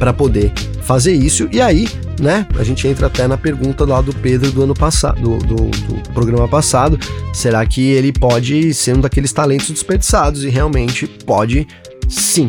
[0.00, 0.50] para poder
[0.82, 1.46] fazer isso.
[1.52, 1.86] E aí,
[2.18, 6.10] né, a gente entra até na pergunta lá do Pedro do ano passado, do, do,
[6.14, 6.98] programa passado.
[7.34, 10.42] Será que ele pode ser um daqueles talentos desperdiçados?
[10.42, 11.68] E realmente pode
[12.08, 12.48] sim.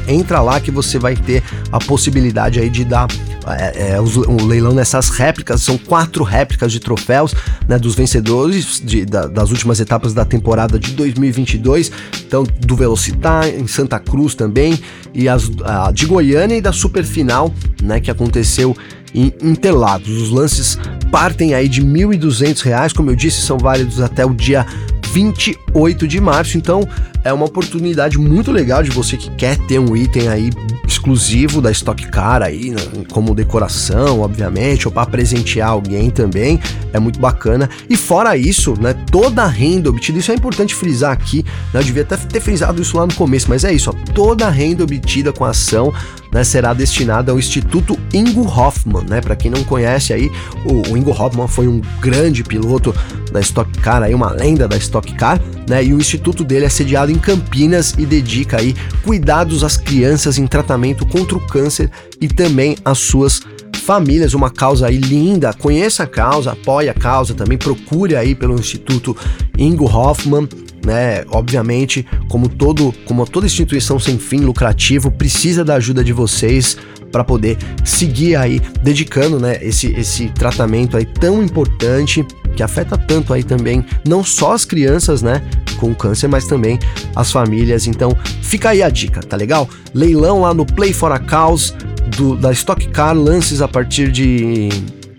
[0.06, 1.42] Entra lá que você vai ter
[1.72, 3.08] a possibilidade aí de dar
[3.46, 5.62] é, é, um leilão nessas réplicas.
[5.62, 7.34] São quatro réplicas de troféus
[7.68, 11.90] né, dos vencedores de, da, das últimas etapas da temporada de 2022.
[12.26, 14.78] Então, do Velocitar, em Santa Cruz também,
[15.14, 18.76] e as a, de Goiânia e da Superfinal, né, que aconteceu
[19.14, 20.08] em Interlagos.
[20.08, 20.78] Os lances
[21.10, 24.64] partem aí de R$ 1.200, como eu disse, são válidos até o dia
[25.12, 26.56] 28 de março.
[26.56, 26.86] Então
[27.22, 30.50] é uma oportunidade muito legal de você que quer ter um item aí
[30.86, 36.58] exclusivo da Stock Car aí, né, como decoração, obviamente, ou para presentear alguém também,
[36.92, 37.70] é muito bacana.
[37.88, 41.84] E fora isso, né, toda a renda obtida, isso é importante frisar aqui, né, eu
[41.84, 44.82] devia até ter frisado isso lá no começo, mas é isso, ó, toda a renda
[44.82, 45.92] obtida com a ação
[46.32, 49.20] né, será destinada ao Instituto Ingo Hoffman, né?
[49.20, 50.30] Para quem não conhece aí,
[50.64, 52.94] o, o, Ingo Hoffman foi um grande piloto
[53.32, 55.84] da Stock Car, aí uma lenda da Stock Car, né?
[55.84, 60.46] E o instituto dele é sediado em Campinas e dedica aí cuidados às crianças em
[60.46, 63.40] tratamento contra o câncer e também às suas
[63.80, 65.52] famílias, uma causa aí linda.
[65.52, 69.16] Conheça a causa, apoie a causa também, procure aí pelo Instituto
[69.58, 70.48] Ingo Hoffman,
[70.84, 71.24] né?
[71.30, 76.76] Obviamente, como todo, como toda instituição sem fim lucrativo, precisa da ajuda de vocês
[77.10, 82.24] para poder seguir aí dedicando, né, esse esse tratamento aí tão importante
[82.54, 85.42] que afeta tanto aí também não só as crianças, né,
[85.78, 86.78] com câncer, mas também
[87.14, 87.86] as famílias.
[87.86, 89.68] Então, fica aí a dica, tá legal?
[89.94, 91.72] Leilão lá no Play for a Cause
[92.16, 94.68] do, da Stock Car, lances a partir de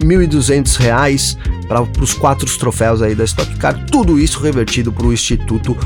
[0.02, 1.38] R$ 1.200
[1.68, 5.78] para os quatro troféus aí da Stock Car, tudo isso revertido para o Instituto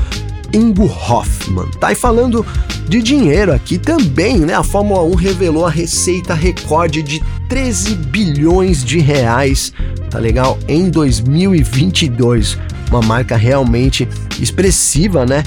[0.52, 1.68] Ingo Hoffman.
[1.78, 1.92] Tá?
[1.92, 2.44] E falando
[2.88, 4.54] de dinheiro aqui também, né?
[4.54, 9.72] A Fórmula 1 revelou a receita recorde de 13 bilhões de reais,
[10.10, 10.58] tá legal?
[10.68, 12.58] Em 2022,
[12.90, 14.08] uma marca realmente
[14.40, 15.42] expressiva, né?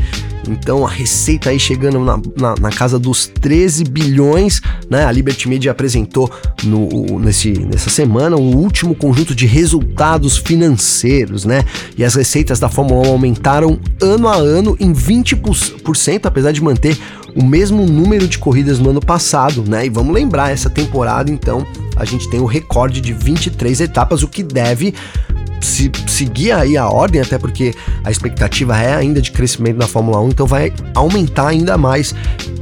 [0.48, 5.06] Então a receita aí chegando na, na, na, casa dos 13 bilhões, né?
[5.06, 6.32] A Liberty Media apresentou
[6.64, 11.64] no, nesse, nessa semana o último conjunto de resultados financeiros, né?
[11.98, 16.98] E as receitas da Fórmula 1 aumentaram ano a ano em 20%, apesar de manter
[17.36, 19.86] o mesmo número de corridas no ano passado, né?
[19.86, 21.66] E vamos lembrar, essa temporada, então,
[21.96, 24.94] a gente tem o recorde de 23 etapas, o que deve
[25.62, 30.20] se seguir aí a ordem, até porque a expectativa é ainda de crescimento da Fórmula
[30.22, 32.14] 1, então vai aumentar ainda mais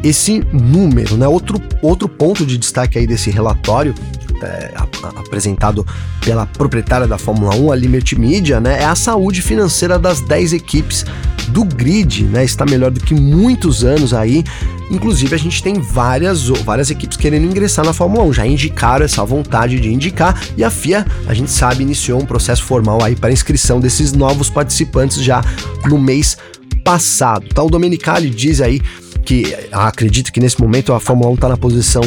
[0.03, 1.27] esse número, né?
[1.27, 3.93] Outro, outro ponto de destaque aí desse relatório
[4.41, 4.73] é,
[5.15, 5.85] apresentado
[6.21, 10.53] pela proprietária da Fórmula 1, a Liberty Media, né, é a saúde financeira das 10
[10.53, 11.05] equipes
[11.47, 12.43] do grid, né?
[12.43, 14.43] Está melhor do que muitos anos aí.
[14.89, 19.23] Inclusive, a gente tem várias, várias equipes querendo ingressar na Fórmula 1, já indicaram essa
[19.25, 23.31] vontade de indicar, e a FIA, a gente sabe, iniciou um processo formal aí para
[23.31, 25.43] inscrição desses novos participantes já
[25.85, 26.37] no mês
[26.83, 27.47] passado.
[27.49, 27.63] Tá?
[27.63, 28.81] O Domenicali diz aí
[29.25, 32.01] que acredito que nesse momento a Fórmula 1 está na posição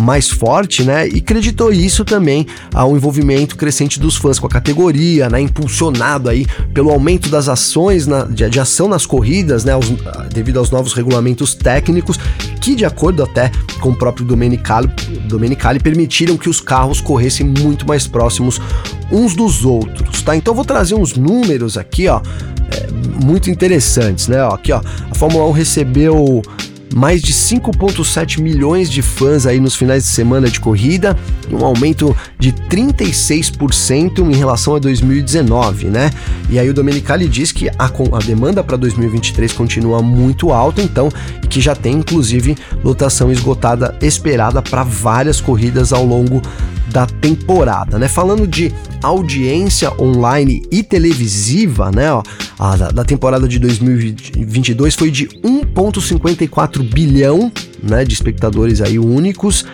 [0.00, 1.08] mais forte, né?
[1.08, 5.40] E acreditou isso também ao envolvimento crescente dos fãs com a categoria, né?
[5.40, 9.72] Impulsionado aí pelo aumento das ações na, de, de, ação nas corridas, né?
[10.32, 12.18] devido aos novos regulamentos técnicos,
[12.60, 14.88] que de acordo até com o próprio Domenicali,
[15.26, 18.60] Domenicali permitiram que os carros corressem muito mais próximos
[19.10, 20.36] uns dos outros, tá?
[20.36, 22.20] Então vou trazer uns números aqui, ó,
[22.70, 22.88] é,
[23.22, 24.42] muito interessantes, né?
[24.42, 24.80] Ó, aqui, ó,
[25.10, 26.42] a Fórmula 1 recebeu
[26.94, 31.16] mais de 5,7 milhões de fãs aí nos finais de semana de corrida,
[31.50, 36.10] um aumento de 36% em relação a 2019, né?
[36.48, 37.74] E aí o Domenicali diz que a,
[38.12, 41.08] a demanda para 2023 continua muito alta, então,
[41.42, 46.40] e que já tem inclusive lotação esgotada esperada para várias corridas ao longo
[46.88, 48.06] da temporada, né?
[48.06, 48.72] Falando de
[49.02, 52.12] audiência online e televisiva, né?
[52.12, 52.22] Ó,
[52.58, 57.50] a da temporada de 2022 foi de 1,54 bilhão,
[57.82, 58.04] né?
[58.04, 59.64] De espectadores aí únicos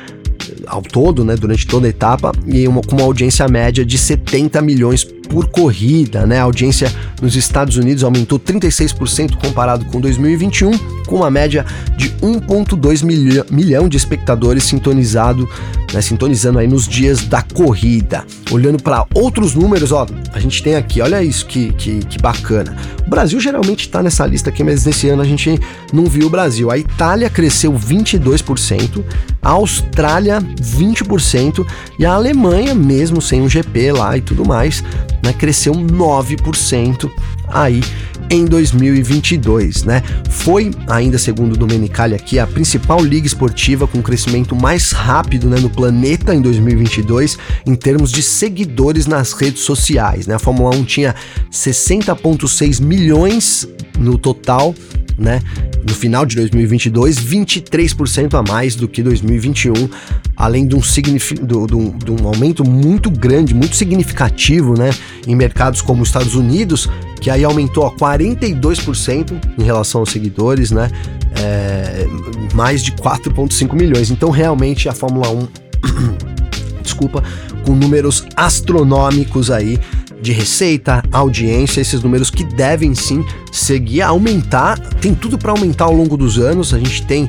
[0.67, 1.37] ao todo, né?
[1.37, 6.27] Durante toda a etapa e uma, com uma audiência média de 70 milhões por corrida,
[6.27, 6.41] né?
[6.41, 6.93] A audiência
[7.23, 11.65] nos Estados Unidos aumentou 36% comparado com 2021, com uma média
[11.97, 15.49] de 1,2 milhão, milhão de espectadores sintonizado,
[15.93, 18.25] né, sintonizando aí nos dias da corrida.
[18.51, 22.77] Olhando para outros números, ó, a gente tem aqui, olha isso que, que, que bacana.
[23.11, 25.59] O Brasil geralmente está nessa lista aqui, mas nesse ano a gente
[25.93, 26.71] não viu o Brasil.
[26.71, 29.05] A Itália cresceu 22%,
[29.43, 31.67] a Austrália 20%
[31.99, 34.85] e a Alemanha, mesmo sem um GP lá e tudo mais,
[35.25, 37.11] né, cresceu 9%
[37.49, 37.81] aí
[38.31, 40.03] em 2022, né?
[40.31, 45.59] Foi ainda segundo o Domenicali aqui a principal liga esportiva com crescimento mais rápido, né,
[45.59, 50.37] no planeta em 2022 em termos de seguidores nas redes sociais, né?
[50.37, 51.15] A Fórmula 1 tinha
[51.51, 53.69] 60.6 milhões
[53.99, 54.75] no total
[55.21, 55.41] né?
[55.87, 59.73] No final de 2022, 23% a mais do que 2021,
[60.35, 60.81] além de um,
[61.43, 64.91] do, do, de um aumento muito grande, muito significativo, né?
[65.27, 66.89] Em mercados como os Estados Unidos,
[67.21, 70.91] que aí aumentou a 42% em relação aos seguidores, né?
[71.37, 72.07] É,
[72.55, 74.11] mais de 4,5 milhões.
[74.11, 75.49] Então, realmente, a Fórmula 1
[76.83, 77.23] desculpa,
[77.65, 79.79] com números astronômicos aí
[80.21, 85.85] de receita, audiência, esses números que devem sim seguir a aumentar, tem tudo para aumentar
[85.85, 86.75] ao longo dos anos.
[86.75, 87.29] A gente tem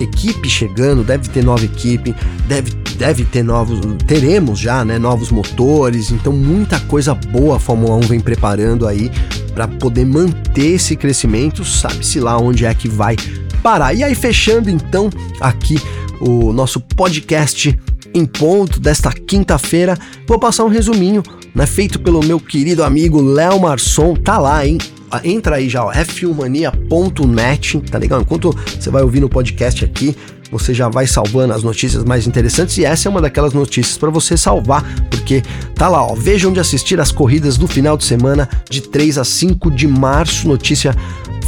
[0.00, 2.14] equipe chegando, deve ter nova equipe,
[2.48, 7.94] deve, deve ter novos, teremos já, né, novos motores, então muita coisa boa a Fórmula
[7.96, 9.10] 1 vem preparando aí
[9.54, 13.16] para poder manter esse crescimento, sabe-se lá onde é que vai
[13.62, 13.94] parar.
[13.94, 15.08] E aí fechando então
[15.40, 15.78] aqui
[16.20, 17.78] o nosso podcast
[18.14, 21.22] em ponto desta quinta-feira, vou passar um resuminho,
[21.54, 24.78] né, feito pelo meu querido amigo Léo Marçom, tá lá, hein?
[25.22, 28.20] entra aí já, ó, f1mania.net, tá legal?
[28.20, 30.16] Enquanto você vai ouvir no podcast aqui,
[30.50, 34.10] você já vai salvando as notícias mais interessantes e essa é uma daquelas notícias para
[34.10, 35.42] você salvar, porque
[35.74, 39.24] tá lá, ó, veja onde assistir as corridas do final de semana de 3 a
[39.24, 40.94] 5 de março, notícia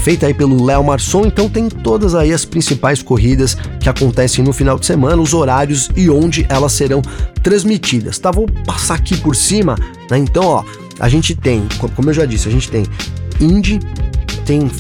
[0.06, 4.52] feita aí pelo Léo Marçom, então tem todas aí as principais corridas que acontecem no
[4.52, 7.02] final de semana, os horários e onde elas serão
[7.42, 8.30] transmitidas, tá?
[8.30, 9.76] Vou passar aqui por cima,
[10.08, 10.16] né?
[10.16, 10.64] Então, ó,
[11.00, 12.86] a gente tem, como eu já disse, a gente tem
[13.40, 13.80] Indy,
[14.44, 14.70] tem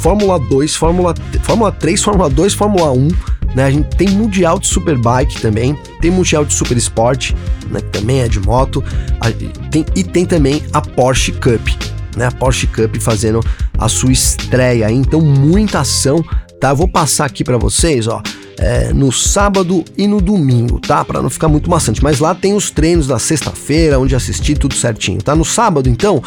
[0.00, 1.14] Fórmula 2, Fórmula,
[1.44, 3.08] Fórmula 3, Fórmula 2, Fórmula 1,
[3.54, 3.64] né?
[3.64, 7.32] A gente tem Mundial de Superbike também, tem Mundial de Super Sport,
[7.70, 7.80] né?
[7.80, 8.84] que também é de moto,
[9.18, 9.30] a,
[9.70, 11.70] tem, e tem também a Porsche Cup,
[12.18, 12.26] né?
[12.26, 13.40] A Porsche Cup fazendo
[13.78, 16.24] a sua estreia, então muita ação,
[16.60, 16.70] tá?
[16.70, 18.20] Eu vou passar aqui para vocês, ó,
[18.58, 21.04] é, no sábado e no domingo, tá?
[21.04, 24.74] Para não ficar muito maçante, mas lá tem os treinos da sexta-feira, onde assistir tudo
[24.74, 25.34] certinho, tá?
[25.34, 26.22] No sábado, então,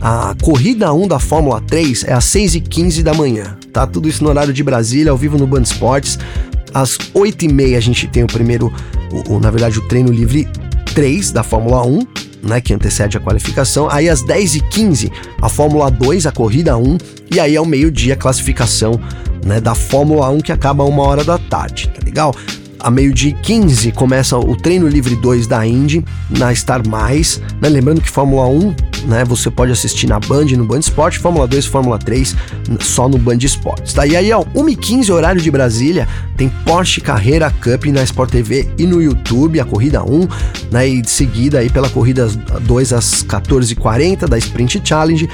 [0.00, 3.86] a corrida 1 da Fórmula 3 é às 6h15 da manhã, tá?
[3.86, 6.18] Tudo isso no horário de Brasília, ao vivo no Band Esportes.
[6.72, 8.72] Às 8h30 a gente tem o primeiro,
[9.12, 10.48] o, o, na verdade, o treino livre
[10.94, 12.00] 3 da Fórmula 1,
[12.44, 13.88] né, que antecede a qualificação.
[13.90, 16.98] Aí às 10h15 a Fórmula 2, a corrida 1,
[17.30, 19.00] e aí ao meio-dia a classificação
[19.44, 22.34] né, da Fórmula 1 que acaba uma hora da tarde, tá legal?
[22.84, 27.40] a meio-dia 15 começa o treino livre 2 da Indy na Star Mais.
[27.58, 27.70] Né?
[27.70, 28.74] Lembrando que Fórmula 1
[29.06, 32.34] né, você pode assistir na Band no Band Esporte, Fórmula 2 Fórmula 3
[32.80, 33.92] só no Band Esportes.
[33.92, 34.06] Tá?
[34.06, 38.86] E aí, ó, 1h15 horário de Brasília, tem Porsche Carreira Cup na Sport TV e
[38.86, 40.28] no YouTube, a corrida 1,
[40.70, 45.28] né, e de seguida aí pela corrida 2 às 14h40 da Sprint Challenge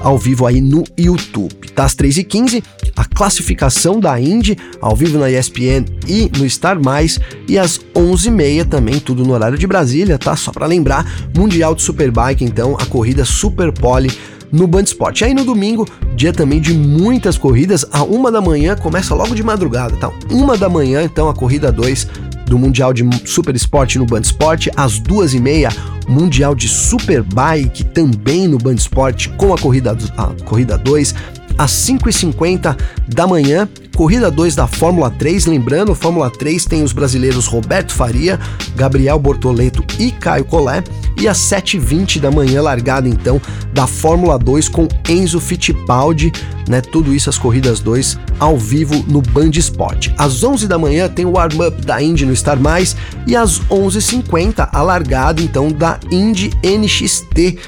[0.00, 1.68] ao vivo aí no YouTube.
[1.74, 2.62] Tá às 3h15,
[2.96, 7.18] a classificação da Indy ao vivo na ESPN e no Star Mais
[7.48, 10.36] e às 11h30 também, tudo no horário de Brasília, tá?
[10.36, 14.10] Só para lembrar, Mundial de Superbike, então, a corrida Super Pole
[14.50, 15.22] no Band Sport.
[15.22, 19.42] Aí no domingo, dia também de muitas corridas, a uma da manhã, começa logo de
[19.42, 20.12] madrugada, tá?
[20.30, 22.06] Uma da manhã, então, a corrida 2
[22.46, 25.70] do Mundial de Super Sport no Band Sport, às duas e meia,
[26.06, 31.14] Mundial de Superbike também no Band Sport com a corrida, a corrida 2,
[31.58, 32.76] às 5h50
[33.08, 35.46] da manhã, corrida 2 da Fórmula 3.
[35.46, 38.38] Lembrando, Fórmula 3 tem os brasileiros Roberto Faria,
[38.74, 40.88] Gabriel Bortoleto e Caio Collet.
[41.20, 43.40] E às 7h20 da manhã, largada então
[43.72, 46.32] da Fórmula 2 com Enzo Fittipaldi,
[46.68, 46.80] né?
[46.80, 50.08] Tudo isso, as corridas 2 ao vivo no Band Sport.
[50.18, 52.96] Às 11 da manhã tem o warm-up da Indy no Star Mais
[53.26, 57.58] e às 11h50 a largada então da Indy NXT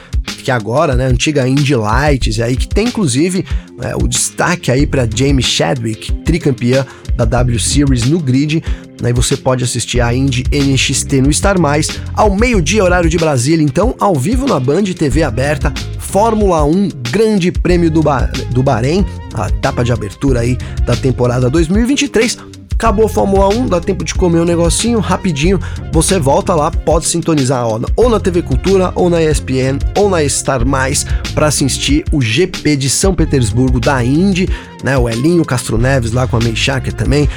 [0.45, 3.47] que agora, né, antiga Indy Lights, aí que tem inclusive
[3.81, 6.87] é, o destaque aí para James Chadwick, tricampeã
[7.17, 8.63] da W Series no grid.
[9.03, 13.17] Aí né, você pode assistir a Indy NXT no Star Mais ao meio-dia horário de
[13.17, 18.63] Brasília, então ao vivo na Band TV aberta, Fórmula 1 Grande Prêmio do, ba do
[18.63, 24.05] Bahrein, a etapa de abertura aí da temporada 2023 Acabou a Fórmula 1, dá tempo
[24.05, 25.61] de comer um negocinho rapidinho,
[25.93, 30.29] você volta lá, pode sintonizar ó, ou na TV Cultura, ou na ESPN, ou na
[30.29, 34.49] Star Mais para assistir o GP de São Petersburgo da Indy,
[34.83, 34.99] né?
[34.99, 37.29] O Elinho Castro Neves lá com a Meishaker também.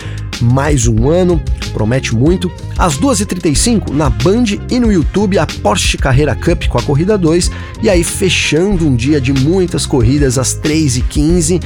[0.41, 1.41] Mais um ano,
[1.73, 2.51] promete muito.
[2.77, 7.51] Às 2h35 na Band e no YouTube a Porsche Carreira Cup com a corrida 2.
[7.81, 11.61] E aí fechando um dia de muitas corridas às 3h15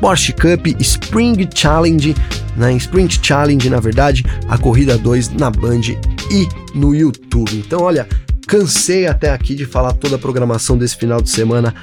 [0.00, 2.14] Porsche Cup Spring Challenge,
[2.56, 5.80] na né, Sprint Challenge, na verdade, a corrida 2 na Band
[6.30, 7.56] e no YouTube.
[7.56, 8.06] Então, olha,
[8.46, 11.74] cansei até aqui de falar toda a programação desse final de semana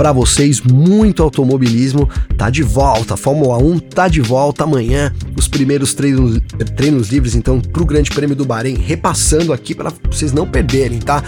[0.00, 5.92] para vocês, muito automobilismo, tá de volta, Fórmula 1 tá de volta amanhã, os primeiros
[5.92, 6.40] treinos,
[6.74, 11.22] treinos livres então pro Grande Prêmio do Bahrein, repassando aqui para vocês não perderem, tá?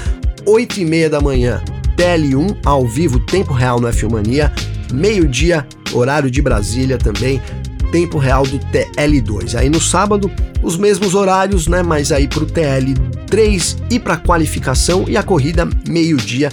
[0.47, 1.63] 8 e meia da manhã,
[1.99, 4.51] TL1 ao vivo, tempo real no F1 Mania,
[4.91, 7.43] meio-dia, horário de Brasília também,
[7.91, 9.55] tempo real do TL2.
[9.55, 10.31] Aí no sábado,
[10.63, 11.83] os mesmos horários, né?
[11.83, 16.51] Mas aí para o TL3 e para qualificação e a corrida meio-dia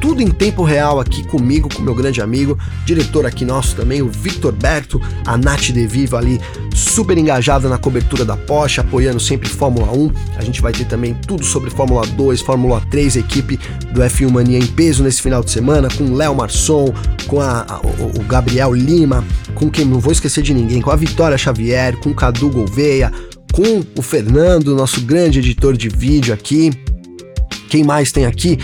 [0.00, 4.08] tudo em tempo real aqui comigo, com meu grande amigo, diretor aqui nosso também, o
[4.08, 6.40] Victor Berto, a Nath De Viva ali,
[6.74, 10.10] super engajada na cobertura da Porsche, apoiando sempre Fórmula 1.
[10.36, 13.58] A gente vai ter também tudo sobre Fórmula 2, Fórmula 3, equipe
[13.92, 16.92] do F1 Mania em peso nesse final de semana, com Léo Marçom,
[17.26, 19.24] com a, a, o Gabriel Lima,
[19.54, 23.12] com quem não vou esquecer de ninguém, com a Vitória Xavier, com o Cadu Gouveia,
[23.52, 26.70] com o Fernando, nosso grande editor de vídeo aqui.
[27.68, 28.58] Quem mais tem aqui?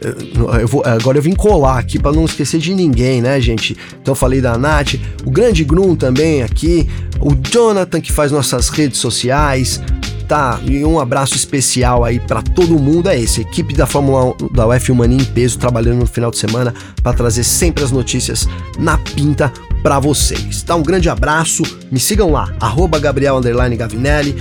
[0.00, 3.76] Eu vou, agora eu vim colar aqui para não esquecer de ninguém, né, gente?
[4.00, 4.94] Então falei da Nath,
[5.24, 6.86] o grande Grum também aqui,
[7.20, 9.80] o Jonathan que faz nossas redes sociais,
[10.28, 10.60] tá?
[10.64, 14.66] E um abraço especial aí para todo mundo é esse, equipe da Fórmula 1 da
[14.66, 18.98] UF Mania em peso trabalhando no final de semana para trazer sempre as notícias na
[18.98, 20.62] pinta para vocês.
[20.62, 20.74] Tá?
[20.76, 24.36] Um grande abraço, me sigam lá, arroba Gabriel Gavinelli,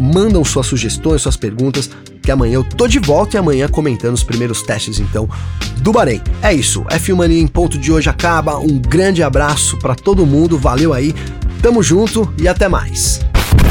[0.00, 1.90] mandam suas sugestões, suas perguntas,
[2.30, 5.28] que amanhã eu tô de volta e amanhã comentando os primeiros testes então
[5.78, 6.20] do Bahrein.
[6.40, 8.56] É isso, F1 Mania em ponto de hoje acaba.
[8.58, 11.12] Um grande abraço para todo mundo, valeu aí,
[11.60, 13.20] tamo junto e até mais.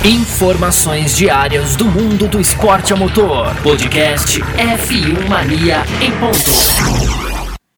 [0.03, 3.55] Informações diárias do mundo do esporte a motor.
[3.64, 7.28] Podcast F1 Mania em ponto.